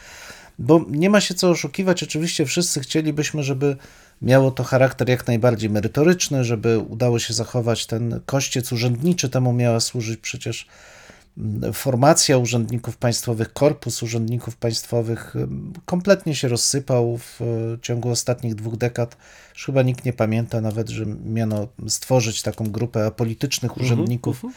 [0.60, 3.78] Bo nie ma się co oszukiwać, oczywiście wszyscy chcielibyśmy, żeby
[4.24, 9.80] miało to charakter jak najbardziej merytoryczny, żeby udało się zachować ten kościec urzędniczy, temu miała
[9.80, 10.68] służyć przecież
[11.74, 15.34] formacja urzędników państwowych, korpus urzędników państwowych
[15.86, 17.40] kompletnie się rozsypał w
[17.82, 19.18] ciągu ostatnich dwóch dekad.
[19.54, 24.50] Już chyba nikt nie pamięta nawet, że miano stworzyć taką grupę apolitycznych mhm, urzędników -huh.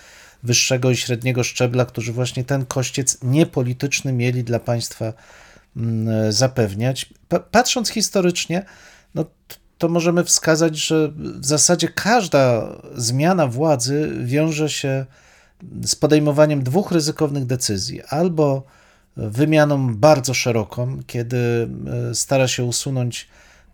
[0.43, 5.13] wyższego i średniego szczebla, którzy właśnie ten kościec niepolityczny mieli dla państwa
[6.31, 7.07] zapewniać.
[7.51, 8.65] Patrząc historycznie,
[9.17, 9.25] no
[9.79, 15.07] to możemy wskazać, że w zasadzie każda zmiana władzy wiąże się
[15.85, 18.63] z podejmowaniem dwóch ryzykownych decyzji: albo
[19.17, 21.69] wymianą bardzo szeroką, kiedy
[22.11, 23.29] e, stara się usunąć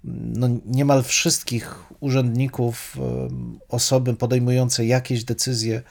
[0.04, 3.28] no, niemal wszystkich urzędników, e,
[3.68, 5.82] osoby podejmujące jakieś decyzje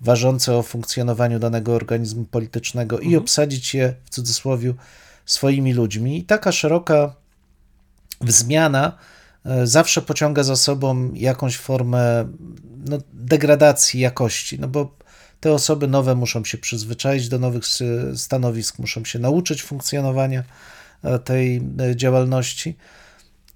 [0.00, 3.12] ważące o funkcjonowaniu danego organizmu politycznego mhm.
[3.12, 4.74] i obsadzić je w cudzysłowie
[5.26, 6.18] swoimi ludźmi.
[6.18, 7.14] I taka szeroka
[8.28, 8.98] zmiana
[9.46, 12.28] e, zawsze pociąga za sobą jakąś formę
[12.88, 14.96] no, degradacji jakości, no bo
[15.40, 17.62] te osoby nowe muszą się przyzwyczaić do nowych
[18.16, 20.44] stanowisk, muszą się nauczyć funkcjonowania
[21.04, 22.76] e, tej e, działalności.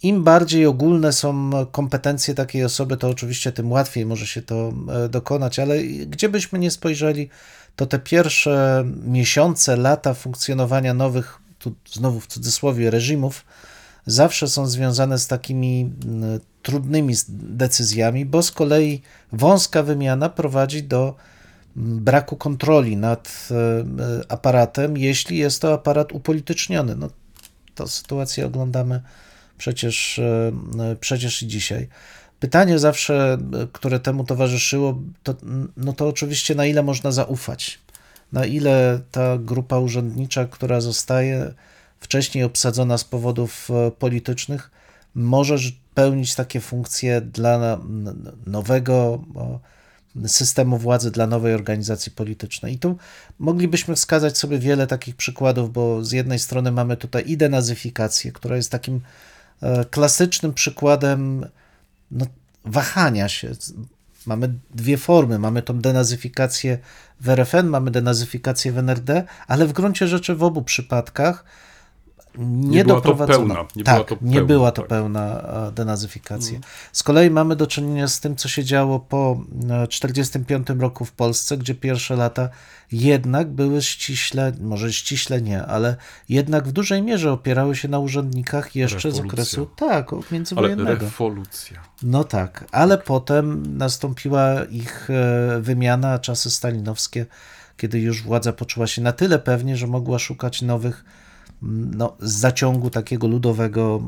[0.02, 4.72] Im bardziej ogólne są kompetencje takiej osoby, to oczywiście tym łatwiej może się to
[5.08, 7.28] dokonać, ale gdzie byśmy nie spojrzeli,
[7.76, 13.44] to te pierwsze miesiące, lata funkcjonowania nowych, tu znowu w cudzysłowie, reżimów,
[14.06, 15.90] zawsze są związane z takimi
[16.62, 19.02] trudnymi decyzjami, bo z kolei
[19.32, 21.14] wąska wymiana prowadzi do
[21.76, 26.96] braku kontroli nad e, aparatem, jeśli jest to aparat upolityczniony.
[26.96, 27.08] No,
[27.74, 29.02] tę sytuację oglądamy
[29.58, 30.52] przecież, e,
[31.00, 31.88] przecież i dzisiaj.
[32.40, 33.38] Pytanie zawsze,
[33.72, 35.34] które temu towarzyszyło, to,
[35.76, 37.78] no to oczywiście na ile można zaufać,
[38.32, 41.54] na ile ta grupa urzędnicza, która zostaje
[42.00, 44.70] wcześniej obsadzona z powodów e, politycznych,
[45.14, 45.56] może
[45.94, 47.80] pełnić takie funkcje dla
[48.46, 49.24] nowego
[50.26, 52.74] systemu władzy dla nowej organizacji politycznej.
[52.74, 52.96] I tu
[53.38, 58.56] moglibyśmy wskazać sobie wiele takich przykładów, bo z jednej strony mamy tutaj i denazyfikację, która
[58.56, 59.00] jest takim
[59.62, 61.46] e, klasycznym przykładem
[62.10, 62.26] no,
[62.64, 63.52] wahania się.
[64.26, 65.38] Mamy dwie formy.
[65.38, 66.78] Mamy tą denazyfikację
[67.20, 71.44] w RFN, mamy denazyfikację w NRD, ale w gruncie rzeczy w obu przypadkach
[72.38, 73.64] nie, nie była to pełna.
[73.76, 74.88] Nie tak, była to pełna, nie była to tak.
[74.88, 76.56] pełna denazyfikacja.
[76.56, 76.62] Mm.
[76.92, 79.40] Z kolei mamy do czynienia z tym, co się działo po
[79.88, 82.48] 1945 roku w Polsce, gdzie pierwsze lata
[82.92, 85.96] jednak były ściśle, może ściśle nie, ale
[86.28, 90.88] jednak w dużej mierze opierały się na urzędnikach jeszcze z okresu tak, międzywojennego.
[90.88, 91.80] Ale rewolucja.
[92.02, 97.26] No tak, ale potem nastąpiła ich e, wymiana, czasy stalinowskie,
[97.76, 101.04] kiedy już władza poczuła się na tyle pewnie, że mogła szukać nowych
[101.96, 104.02] no, z zaciągu takiego ludowego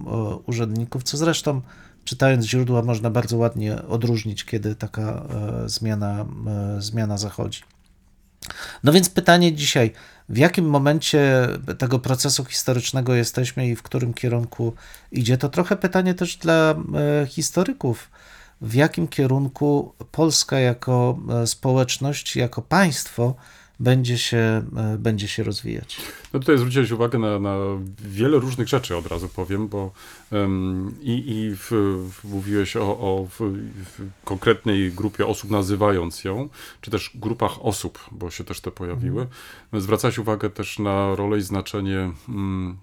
[0.46, 1.60] urzędników, co zresztą
[2.08, 7.62] czytając źródła można bardzo ładnie odróżnić, kiedy taka e, zmiana, e, zmiana zachodzi.
[8.84, 9.92] No więc pytanie dzisiaj,
[10.28, 11.48] w jakim momencie
[11.78, 14.72] tego procesu historycznego jesteśmy i w którym kierunku
[15.12, 15.38] idzie?
[15.38, 16.74] To trochę pytanie też dla
[17.22, 18.10] e, historyków.
[18.60, 23.34] W jakim kierunku Polska jako społeczność, jako państwo
[23.80, 26.00] będzie się, e, będzie się rozwijać.
[26.32, 27.56] No tutaj zwróciłeś uwagę na, na
[27.98, 29.92] wiele różnych rzeczy, od razu powiem, bo
[31.00, 31.70] i, i w,
[32.12, 33.40] w, mówiłeś o, o w,
[33.84, 36.48] w konkretnej grupie osób, nazywając ją,
[36.80, 39.22] czy też grupach osób, bo się też te pojawiły.
[39.22, 39.82] Mhm.
[39.82, 42.78] Zwracałeś uwagę też na rolę i znaczenie um,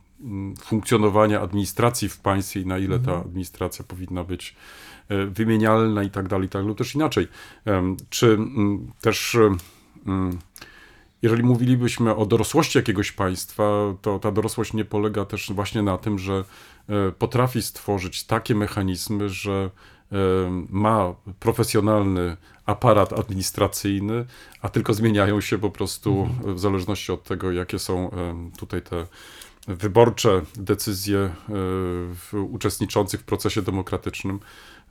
[0.61, 3.21] funkcjonowania administracji w państwie i na ile ta mhm.
[3.27, 4.55] administracja powinna być
[5.29, 7.27] wymienialna i tak dalej, tak lub też inaczej.
[8.09, 8.37] Czy
[9.01, 9.37] też
[11.25, 13.63] jeżeli mówilibyśmy o dorosłości jakiegoś państwa,
[14.01, 16.43] to ta dorosłość nie polega też właśnie na tym, że
[16.89, 19.69] e, potrafi stworzyć takie mechanizmy, że
[20.11, 20.17] e,
[20.69, 24.25] ma profesjonalny aparat administracyjny,
[24.61, 26.55] a tylko zmieniają się po prostu mhm.
[26.55, 29.07] w zależności od tego, jakie są e, tutaj te
[29.67, 31.29] wyborcze decyzje
[32.51, 34.39] uczestniczących w procesie demokratycznym.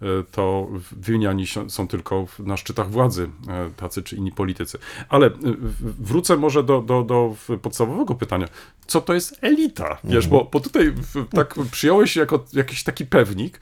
[0.02, 4.78] E, to wymieniani są tylko na szczytach władzy e, tacy czy inni politycy.
[5.08, 5.30] Ale e,
[5.80, 8.46] wrócę może do, do, do podstawowego pytania.
[8.86, 9.98] Co to jest elita?
[10.04, 10.94] Wiesz, bo, bo tutaj
[11.30, 13.60] tak przyjąłeś jako jakiś taki pewnik,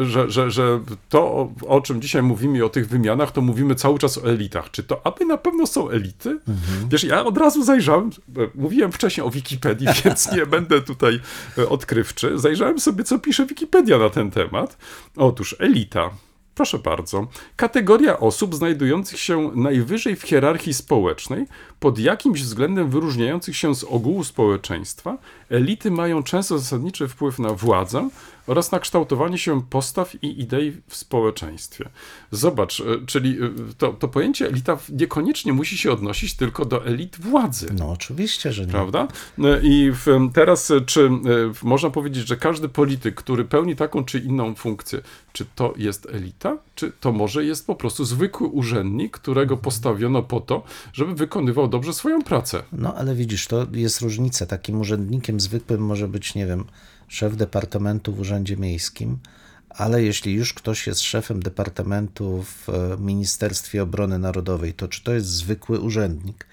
[0.00, 4.18] że, że, że to, o czym dzisiaj mówimy o tych wymianach, to mówimy cały czas
[4.18, 4.70] o elitach.
[4.70, 6.28] Czy to aby na pewno są elity?
[6.30, 6.88] Mhm.
[6.88, 8.10] Wiesz, ja od razu zajrzałem,
[8.54, 11.20] mówiłem wcześniej o Wikipedii, więc nie będę tutaj
[11.68, 12.38] odkrywczy.
[12.38, 14.78] Zajrzałem sobie, co pisze Wikipedia na ten temat.
[15.16, 16.10] Otóż elita.
[16.54, 17.26] Proszę bardzo.
[17.56, 21.46] Kategoria osób znajdujących się najwyżej w hierarchii społecznej,
[21.80, 25.18] pod jakimś względem wyróżniających się z ogółu społeczeństwa,
[25.50, 28.08] elity mają często zasadniczy wpływ na władzę
[28.46, 31.88] oraz na kształtowanie się postaw i idei w społeczeństwie.
[32.30, 37.16] Zobacz, e, czyli e, to, to pojęcie elita niekoniecznie musi się odnosić tylko do elit
[37.20, 37.66] władzy.
[37.78, 38.72] No oczywiście, że nie.
[38.72, 39.08] Prawda?
[39.38, 39.92] E, I
[40.34, 41.10] teraz, czy
[41.62, 45.00] można powiedzieć, że każdy polityk, który pełni taką czy inną funkcję,
[45.32, 49.64] czy to jest elita, czy to może jest po prostu zwykły urzędnik, którego mhm.
[49.64, 52.62] postawiono po to, żeby wykonywał dobrze swoją pracę?
[52.72, 54.46] No ale widzisz, to jest różnica.
[54.46, 56.64] Takim urzędnikiem zwykłym może być, nie wiem,
[57.08, 59.18] szef departamentu w Urzędzie Miejskim,
[59.68, 65.12] ale jeśli już ktoś jest szefem departamentu w e, Ministerstwie Obrony Narodowej, to czy to
[65.12, 66.46] jest zwykły urzędnik?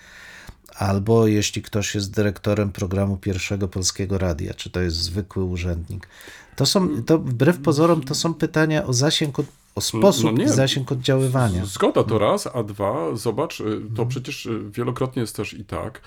[0.75, 6.07] Albo jeśli ktoś jest dyrektorem programu Pierwszego Polskiego Radia, czy to jest zwykły urzędnik?
[6.55, 9.43] To są, to wbrew pozorom, to są pytania o zasięg, o
[9.75, 11.65] no sposób no i zasięg oddziaływania.
[11.65, 16.01] Zgoda to raz, a dwa, zobacz, y, to przecież y, wielokrotnie jest też i tak,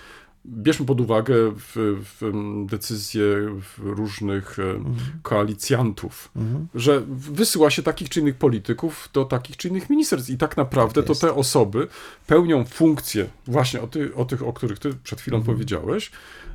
[0.48, 2.32] bierzmy pod uwagę w, w
[2.66, 3.24] decyzje
[3.78, 4.96] różnych mhm.
[5.22, 6.66] koalicjantów, mhm.
[6.74, 11.02] że wysyła się takich czy innych polityków do takich czy innych ministerstw i tak naprawdę
[11.02, 11.88] tak to te osoby
[12.26, 15.56] pełnią funkcje właśnie o, ty, o tych, o których ty przed chwilą mhm.
[15.56, 16.10] powiedziałeś,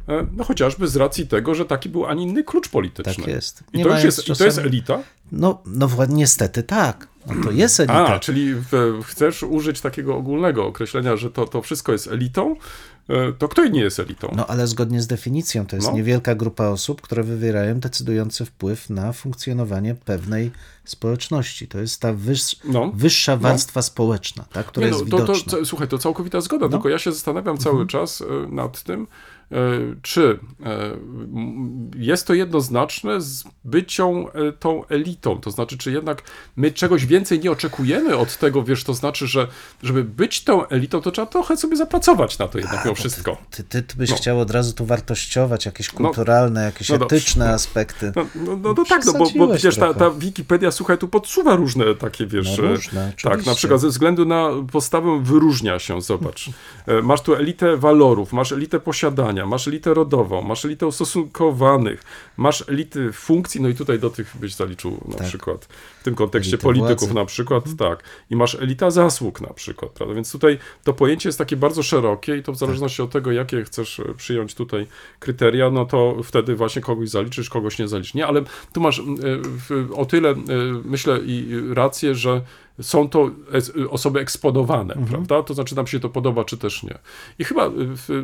[0.07, 3.13] e, no chociażby z racji tego, że taki był, a nie inny klucz polityczny.
[3.13, 3.63] Tak jest.
[3.73, 4.35] Nie I, to już jest, czasami...
[4.35, 5.03] I to jest elita?
[5.31, 7.07] No, no niestety tak.
[7.27, 8.07] No to jest elita.
[8.07, 12.90] A, czyli w, chcesz użyć takiego ogólnego określenia, że to, to wszystko jest elitą, E,
[13.37, 14.33] to kto nie jest elitą?
[14.35, 15.93] No ale zgodnie z definicją to jest no.
[15.93, 20.51] niewielka grupa osób, które wywierają decydujący wpływ na funkcjonowanie pewnej
[20.85, 21.67] społeczności.
[21.67, 22.13] To jest ta
[22.63, 22.91] no.
[22.95, 23.37] wyższa no.
[23.37, 23.83] warstwa no.
[23.83, 25.51] społeczna, ta, która nie, no, jest widoczna.
[25.51, 26.71] To, to, słuchaj, to całkowita zgoda, no.
[26.71, 27.87] tylko ja się zastanawiam cały mhm.
[27.87, 28.25] czas e,
[28.55, 29.07] nad tym,
[29.40, 29.40] E,
[30.01, 30.97] czy e,
[31.95, 36.21] jest to jednoznaczne z bycią e, tą elitą, to znaczy, czy jednak
[36.55, 39.47] my czegoś więcej nie oczekujemy od tego, wiesz, to znaczy, że
[39.83, 43.37] żeby być tą elitą, to trzeba trochę sobie zapracować na to jednak A, mimo wszystko.
[43.49, 44.15] Ty, ty, ty byś no.
[44.15, 45.97] chciał od razu tu wartościować jakieś no.
[45.97, 47.55] kulturalne, no, jakieś no etyczne dobrze.
[47.55, 48.11] aspekty.
[48.15, 51.55] No, no, no, no tak, no bo, bo przecież ta, ta Wikipedia, słuchaj, tu podsuwa
[51.55, 56.49] różne takie, wiesz, no różne, tak, na przykład ze względu na postawę wyróżnia się, zobacz.
[57.03, 62.03] Masz tu elitę walorów, masz elitę posiadania, masz elitę rodową, masz elitę ustosunkowanych,
[62.37, 65.27] masz elity funkcji, no i tutaj do tych byś zaliczył na tak.
[65.27, 65.67] przykład
[66.01, 67.13] w tym kontekście Elity polityków władzy.
[67.13, 67.77] na przykład, mhm.
[67.77, 68.03] tak.
[68.29, 70.15] I masz elita zasług na przykład, prawda?
[70.15, 72.59] Więc tutaj to pojęcie jest takie bardzo szerokie i to w tak.
[72.59, 73.05] zależności tak.
[73.05, 74.87] od tego, jakie chcesz e, przyjąć tutaj
[75.19, 78.13] kryteria, no to wtedy właśnie kogoś zaliczysz, kogoś nie zaliczysz.
[78.13, 79.03] Nie, ale tu masz e,
[79.95, 80.35] o tyle, e,
[80.85, 82.41] myślę, i rację, że
[82.81, 83.31] są to
[83.89, 85.07] osoby eksponowane, mhm.
[85.07, 85.43] prawda?
[85.43, 86.97] To znaczy nam się to podoba, czy też nie.
[87.39, 87.71] I chyba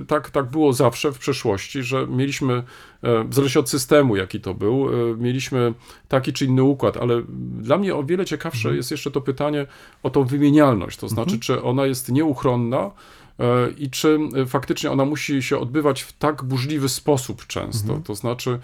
[0.08, 2.64] tak, tak było zawsze w przeszłości, że mieliśmy, e,
[3.24, 5.74] w zależności od systemu, jaki to był, e, mieliśmy
[6.08, 7.22] taki czy inny układ, ale
[7.60, 8.76] dla mnie o wiele ciekawsze mhm.
[8.76, 9.66] jest jeszcze to pytanie
[10.03, 11.39] o tą wymienialność, to znaczy, mhm.
[11.39, 12.91] czy ona jest nieuchronna,
[13.39, 17.88] e, i czy faktycznie ona musi się odbywać w tak burzliwy sposób często.
[17.88, 18.03] Mhm.
[18.03, 18.60] To znaczy,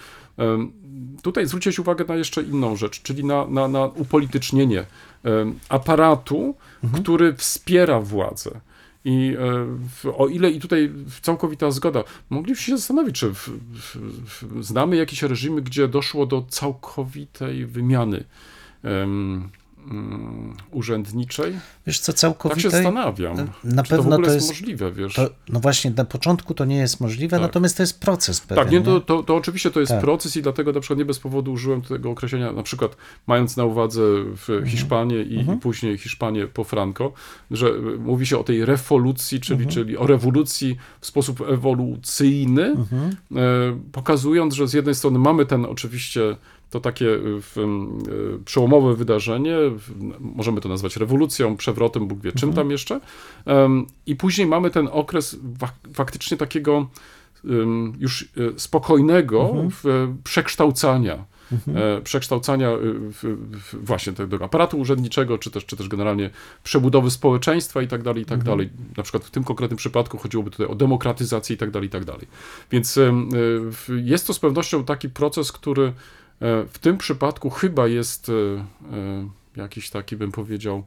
[1.21, 4.85] tutaj zwrócić uwagę na jeszcze inną rzecz, czyli na, na, na upolitycznienie
[5.69, 7.03] aparatu, mhm.
[7.03, 8.51] który wspiera władzę.
[9.05, 9.35] I
[10.05, 14.95] e, o ile i tutaj całkowita zgoda, moglibyśmy się zastanowić, czy w, w, w, znamy
[14.95, 18.23] jakieś reżimy, gdzie doszło do całkowitej wymiany
[18.83, 19.49] um,
[20.71, 21.53] urzędniczej.
[21.87, 22.61] Wiesz co, całkowicie.
[22.61, 23.47] Tak się zastanawiam.
[23.63, 25.13] Na pewno to, to jest, możliwe, wiesz.
[25.13, 27.41] To, no właśnie, na początku to nie jest możliwe, tak.
[27.41, 28.63] natomiast to jest proces pewien.
[28.63, 30.01] Tak, nie, to, to, to oczywiście to jest tak.
[30.01, 33.65] proces i dlatego na przykład nie bez powodu użyłem tego określenia, na przykład mając na
[33.65, 34.01] uwadze
[34.37, 34.65] w mhm.
[34.65, 35.57] Hiszpanię i, mhm.
[35.57, 37.11] i, później Hiszpanię po Franco,
[37.51, 39.73] że mówi się o tej rewolucji, czyli, mhm.
[39.73, 43.15] czyli o rewolucji w sposób ewolucyjny, mhm.
[43.35, 43.35] e,
[43.91, 46.37] pokazując, że z jednej strony mamy ten oczywiście
[46.73, 47.19] to takie y,
[47.57, 49.57] y, przełomowe wydarzenie,
[50.19, 52.65] możemy to nazwać rewolucją, przewrotem, Bóg wie czym mhm.
[52.65, 52.99] tam jeszcze.
[54.05, 55.37] I później mamy ten okres
[55.93, 56.87] faktycznie takiego
[57.99, 60.17] już y, spokojnego mhm.
[60.23, 61.25] przekształcania.
[61.51, 61.77] Mhm.
[61.77, 62.69] E, przekształcania
[63.11, 66.29] w, w właśnie tego aparatu urzędniczego, czy też, czy też generalnie
[66.63, 68.57] przebudowy społeczeństwa i tak dalej, i tak mhm.
[68.57, 68.69] dalej.
[68.97, 72.05] Na przykład w tym konkretnym przypadku chodziłoby tutaj o demokratyzację i tak dalej, i tak
[72.05, 72.27] dalej.
[72.71, 72.99] Więc
[74.03, 75.93] jest to z pewnością taki proces, który E,
[76.41, 80.83] w tym przypadku chyba jest e, e, jakiś taki, bym powiedział,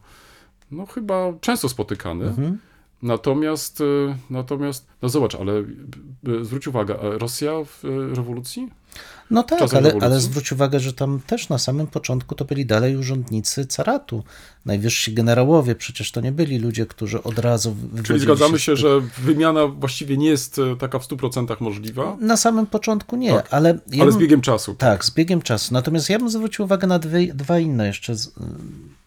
[0.70, 2.24] no chyba często spotykany.
[2.24, 2.58] Mhm.
[3.02, 3.82] Natomiast,
[4.30, 5.64] natomiast, no zobacz, ale
[6.42, 7.84] zwróć uwagę, Rosja w
[8.16, 8.70] rewolucji?
[9.30, 12.96] No tak, ale, ale zwróć uwagę, że tam też na samym początku to byli dalej
[12.96, 14.24] urzędnicy caratu,
[14.64, 17.76] najwyżsi generałowie, przecież to nie byli ludzie, którzy od razu...
[18.04, 22.16] Czyli zgadzamy się, że wymiana właściwie nie jest taka w 100% możliwa?
[22.20, 23.78] Na samym początku nie, tak, ale...
[23.92, 24.74] Ja ale z biegiem czasu.
[24.74, 24.90] Tak.
[24.90, 25.74] tak, z biegiem czasu.
[25.74, 28.14] Natomiast ja bym zwrócił uwagę na dwie, dwa inne jeszcze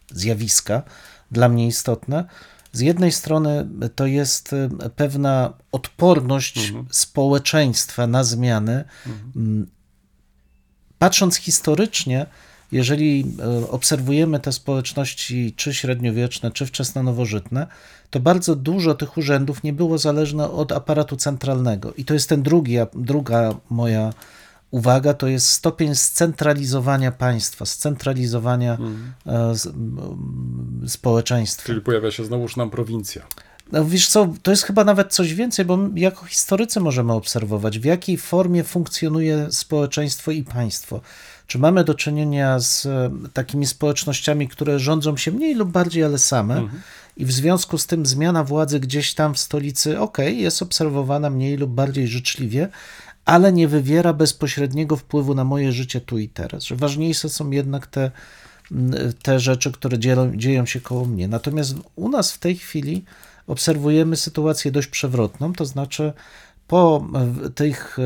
[0.09, 0.81] zjawiska,
[1.31, 2.25] dla mnie istotne.
[2.73, 6.85] Z jednej strony to jest e, pewna odporność mhm.
[6.89, 9.67] społeczeństwa na zmiany, mhm
[10.99, 12.25] patrząc historycznie,
[12.71, 17.67] jeżeli e, obserwujemy te społeczności, czy średniowieczne, czy wczesno-nowożytne,
[18.09, 21.93] to bardzo dużo tych urzędów nie było zależne od aparatu centralnego.
[21.93, 24.13] I to jest ten drugi, druga moja
[24.71, 29.13] uwaga, to jest stopień scentralizowania państwa, scentralizowania hmm.
[30.87, 31.65] społeczeństwa.
[31.65, 33.21] Czyli pojawia się znowuż nam prowincja.
[33.71, 37.85] No wiesz co, to jest chyba nawet coś więcej, bo jako historycy możemy obserwować, w
[37.85, 41.01] jakiej formie funkcjonuje społeczeństwo i państwo.
[41.47, 46.17] Czy mamy do czynienia z e, takimi społecznościami, które rządzą się mniej lub bardziej, ale
[46.17, 46.81] same, mhm.
[47.17, 51.57] i w związku z tym zmiana władzy gdzieś tam w stolicy, ok, jest obserwowana mniej
[51.57, 52.69] lub bardziej życzliwie,
[53.29, 56.63] ale nie wywiera bezpośredniego wpływu na moje życie tu i teraz.
[56.63, 58.11] Że ważniejsze są jednak te,
[59.23, 61.27] te rzeczy, które dzieją, dzieją się koło mnie.
[61.27, 63.05] Natomiast u nas w tej chwili
[63.47, 66.13] obserwujemy sytuację dość przewrotną, to znaczy
[66.67, 67.05] po
[67.55, 67.97] tych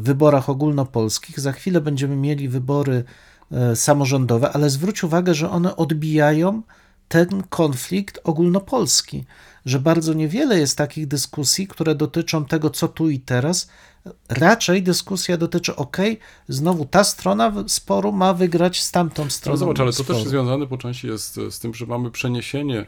[0.00, 3.04] wyborach ogólnopolskich za chwilę będziemy mieli wybory
[3.52, 6.62] e, samorządowe, ale zwróć uwagę, że one odbijają
[7.08, 9.24] ten konflikt ogólnopolski,
[9.66, 13.68] że bardzo niewiele jest takich dyskusji, które dotyczą tego, co tu i teraz.
[14.28, 15.96] Raczej dyskusja dotyczy, ok,
[16.48, 19.54] znowu ta strona sporu ma wygrać z tamtą stroną.
[19.54, 20.18] No zobacz, ale to sporu.
[20.18, 22.86] też związane po części jest z tym, że mamy przeniesienie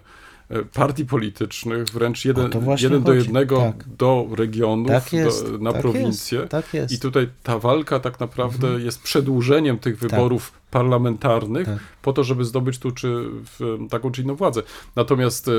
[0.75, 3.85] partii politycznych, wręcz jeden, jeden do jednego tak.
[3.99, 6.39] do regionów, tak jest, do, na tak prowincję.
[6.39, 6.95] Jest, tak jest.
[6.95, 8.85] I tutaj ta walka tak naprawdę mhm.
[8.85, 10.11] jest przedłużeniem tych tak.
[10.11, 11.79] wyborów parlamentarnych tak.
[12.03, 14.63] po to, żeby zdobyć tu czy w, taką czy inną władzę.
[14.97, 15.53] Natomiast e,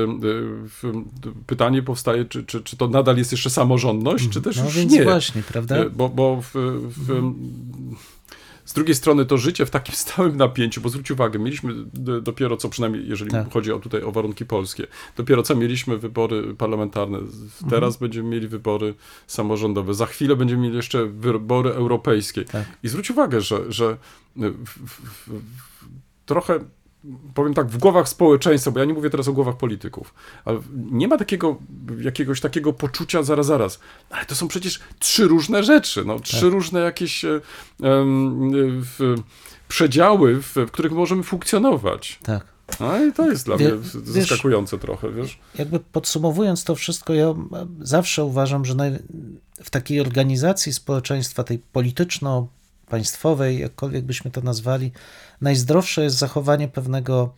[1.46, 4.92] pytanie powstaje, czy, czy, czy to nadal jest jeszcze samorządność, czy też no, już więc
[4.92, 5.04] nie.
[5.04, 5.76] właśnie, prawda?
[5.76, 6.50] E, bo, bo w,
[6.88, 7.34] w mhm
[8.74, 11.74] z drugiej strony to życie w takim stałym napięciu, bo zwróć uwagę, mieliśmy
[12.22, 13.52] dopiero co, przynajmniej jeżeli tak.
[13.52, 17.18] chodzi o tutaj o warunki polskie, dopiero co mieliśmy wybory parlamentarne,
[17.60, 18.00] teraz mhm.
[18.00, 18.94] będziemy mieli wybory
[19.26, 22.44] samorządowe, za chwilę będziemy mieli jeszcze wybory europejskie.
[22.44, 22.64] Tak.
[22.82, 23.96] I zwróć uwagę, że, że
[24.36, 25.40] w, w, w,
[26.26, 26.58] trochę
[27.34, 31.08] powiem tak, w głowach społeczeństwa, bo ja nie mówię teraz o głowach polityków, ale nie
[31.08, 31.56] ma takiego,
[32.00, 33.80] jakiegoś takiego poczucia zaraz, zaraz,
[34.10, 36.52] ale to są przecież trzy różne rzeczy, no, trzy tak.
[36.52, 38.50] różne jakieś um,
[38.80, 39.14] w,
[39.68, 42.18] przedziały, w, w, których możemy funkcjonować.
[42.22, 42.54] Tak.
[42.80, 45.38] No i to jest dla Wie, mnie zaskakujące wiesz, trochę, wiesz.
[45.58, 47.34] Jakby podsumowując to wszystko, ja
[47.80, 48.74] zawsze uważam, że
[49.62, 52.48] w takiej organizacji społeczeństwa, tej polityczno
[52.94, 54.92] państwowej, jakkolwiek byśmy to nazwali,
[55.40, 57.34] najzdrowsze jest zachowanie pewnego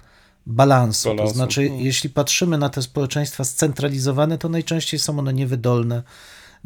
[0.47, 1.09] balansu.
[1.09, 1.33] balansu.
[1.33, 1.81] To znaczy, hmm.
[1.81, 6.03] jeśli patrzymy na te społeczeństwa scentralizowane, to najczęściej są one niewydolne.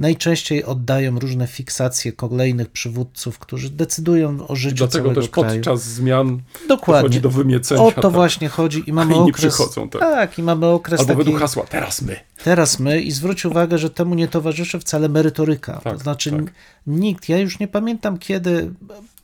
[0.01, 5.55] Najczęściej oddają różne fiksacje kolejnych przywódców, którzy decydują o życiu Dlatego całego też kraju.
[5.55, 7.03] podczas zmian Dokładnie.
[7.03, 7.83] dochodzi do wymiecenia.
[7.83, 8.13] O to tak.
[8.13, 9.55] właśnie chodzi i mamy okres.
[9.55, 10.01] Przychodzą, tak.
[10.01, 11.01] tak, i mamy okres.
[11.01, 12.17] Albo taki, według hasła, teraz my.
[12.45, 15.81] Teraz my i zwróć uwagę, że temu nie towarzyszy wcale merytoryka.
[15.85, 16.53] Tak, to znaczy tak.
[16.87, 18.71] nikt, ja już nie pamiętam kiedy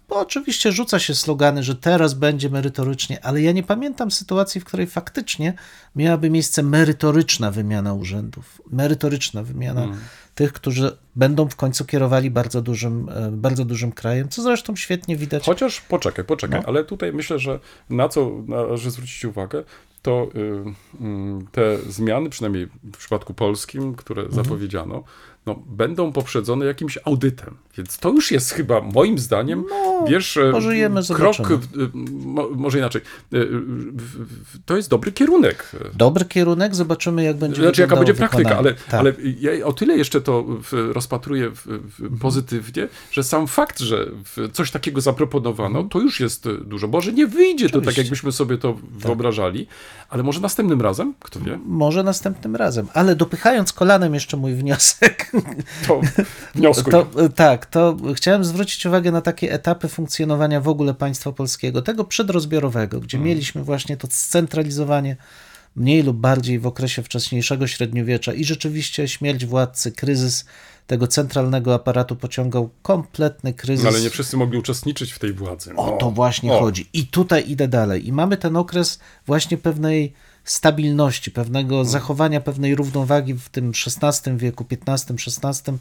[0.08, 4.64] bo oczywiście rzuca się slogany, że teraz będzie merytorycznie, ale ja nie pamiętam sytuacji, w
[4.64, 5.54] której faktycznie
[5.96, 10.00] miałaby miejsce merytoryczna wymiana urzędów, merytoryczna wymiana hmm.
[10.34, 15.16] tych, którzy będą w końcu kierowali bardzo dużym, e, bardzo dużym krajem, co zresztą świetnie
[15.16, 15.44] widać.
[15.44, 16.68] Chociaż poczekaj, poczekaj, no.
[16.68, 19.64] ale tutaj myślę, że na co należy zwrócić uwagę,
[20.02, 24.44] to y, y, te zmiany, przynajmniej w przypadku polskim, które mhm.
[24.44, 25.04] zapowiedziano,
[25.46, 27.56] no, będą poprzedzone jakimś audytem.
[27.78, 31.56] Więc to już jest chyba moim zdaniem, no, wiesz, e, pożyjemy, krok, e,
[32.54, 33.02] może inaczej,
[33.32, 33.36] e,
[34.66, 35.72] to jest dobry kierunek.
[35.94, 38.94] Dobry kierunek, zobaczymy jak będzie Znaczy jaka będzie praktyka, ale, tak.
[38.94, 41.50] ale ja o tyle jeszcze to rozpatruję
[42.20, 44.06] pozytywnie, że sam fakt, że
[44.52, 45.88] coś takiego zaproponowano, mhm.
[45.88, 46.88] to już jest dużo.
[46.88, 47.80] Może nie wyjdzie Oczywiście.
[47.80, 48.82] to tak, jakbyśmy sobie to tak.
[48.82, 49.66] wyobrażali,
[50.08, 51.58] ale może następnym razem, kto wie?
[51.66, 55.32] Może następnym razem, ale dopychając kolanem jeszcze mój wniosek.
[55.86, 56.00] To
[56.54, 56.92] wnioskuj.
[56.92, 62.04] To, tak, to chciałem zwrócić uwagę na takie etapy funkcjonowania w ogóle państwa polskiego, tego
[62.04, 63.28] przedrozbiorowego, gdzie hmm.
[63.28, 65.16] mieliśmy właśnie to scentralizowanie
[65.76, 70.44] mniej lub bardziej w okresie wcześniejszego średniowiecza i rzeczywiście śmierć władcy, kryzys
[70.86, 73.84] tego centralnego aparatu pociągał kompletny kryzys.
[73.84, 75.72] No ale nie wszyscy mogli uczestniczyć w tej władzy.
[75.76, 75.94] No.
[75.94, 76.60] O to właśnie o.
[76.60, 76.88] chodzi.
[76.92, 78.08] I tutaj idę dalej.
[78.08, 80.12] I mamy ten okres właśnie pewnej
[80.46, 81.92] stabilności, pewnego hmm.
[81.92, 85.72] zachowania pewnej równowagi w tym XVI wieku, XV-XVI,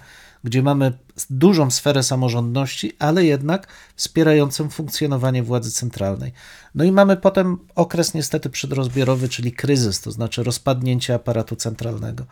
[0.43, 0.93] gdzie mamy
[1.29, 6.33] dużą sferę samorządności, ale jednak wspierającą funkcjonowanie władzy centralnej.
[6.75, 12.25] No i mamy potem okres niestety przedrozbiorowy, czyli kryzys, to znaczy rozpadnięcie aparatu centralnego.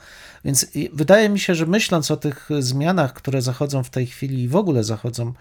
[0.46, 4.48] Więc wydaje mi się, że myśląc o tych zmianach, które zachodzą w tej chwili i
[4.48, 5.34] w ogóle zachodzą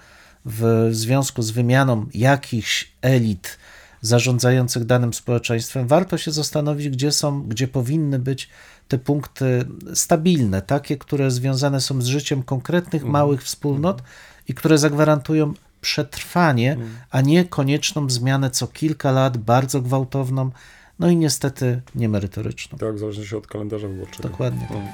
[0.45, 3.59] w związku z wymianą jakichś elit,
[4.03, 8.48] zarządzających danym społeczeństwem, warto się zastanowić, gdzie są, gdzie powinny być
[8.88, 13.12] te punkty stabilne, takie, które związane są z życiem konkretnych mhm.
[13.12, 14.03] małych wspólnot
[14.48, 16.90] i które zagwarantują przetrwanie, mhm.
[17.11, 20.50] a nie konieczną zmianę co kilka lat, bardzo gwałtowną,
[20.98, 22.78] no i niestety niemerytoryczną.
[22.78, 24.28] Tak, zależy się od kalendarza wyborczego.
[24.28, 24.62] Dokładnie.
[24.62, 24.86] Mhm.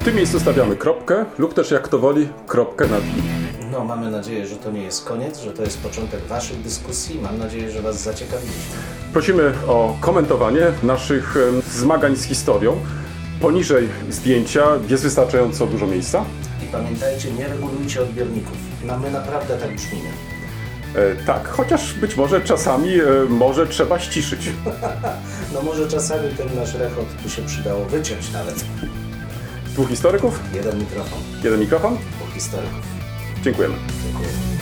[0.00, 3.47] W tym miejscu stawiamy kropkę lub też jak to woli, kropkę nad i.
[3.84, 7.20] Mamy nadzieję, że to nie jest koniec, że to jest początek Waszych dyskusji.
[7.22, 8.76] Mam nadzieję, że Was zaciekawiliśmy.
[9.12, 11.36] Prosimy o komentowanie naszych
[11.70, 12.76] zmagań z historią.
[13.40, 16.24] Poniżej zdjęcia jest wystarczająco dużo miejsca.
[16.64, 18.56] I pamiętajcie, nie regulujcie odbiorników.
[18.84, 20.08] No, my naprawdę tak brzmimy.
[20.94, 24.40] E, tak, chociaż być może czasami e, może trzeba ściszyć.
[25.54, 28.64] no może czasami ten nasz rechot by się przydało wyciąć nawet.
[29.72, 30.40] Dwóch historyków?
[30.54, 31.18] Jeden mikrofon.
[31.44, 31.96] Jeden mikrofon?
[32.16, 32.97] Dwóch historyków.
[33.42, 33.74] Dziękujemy.
[34.04, 34.57] Dziękuję.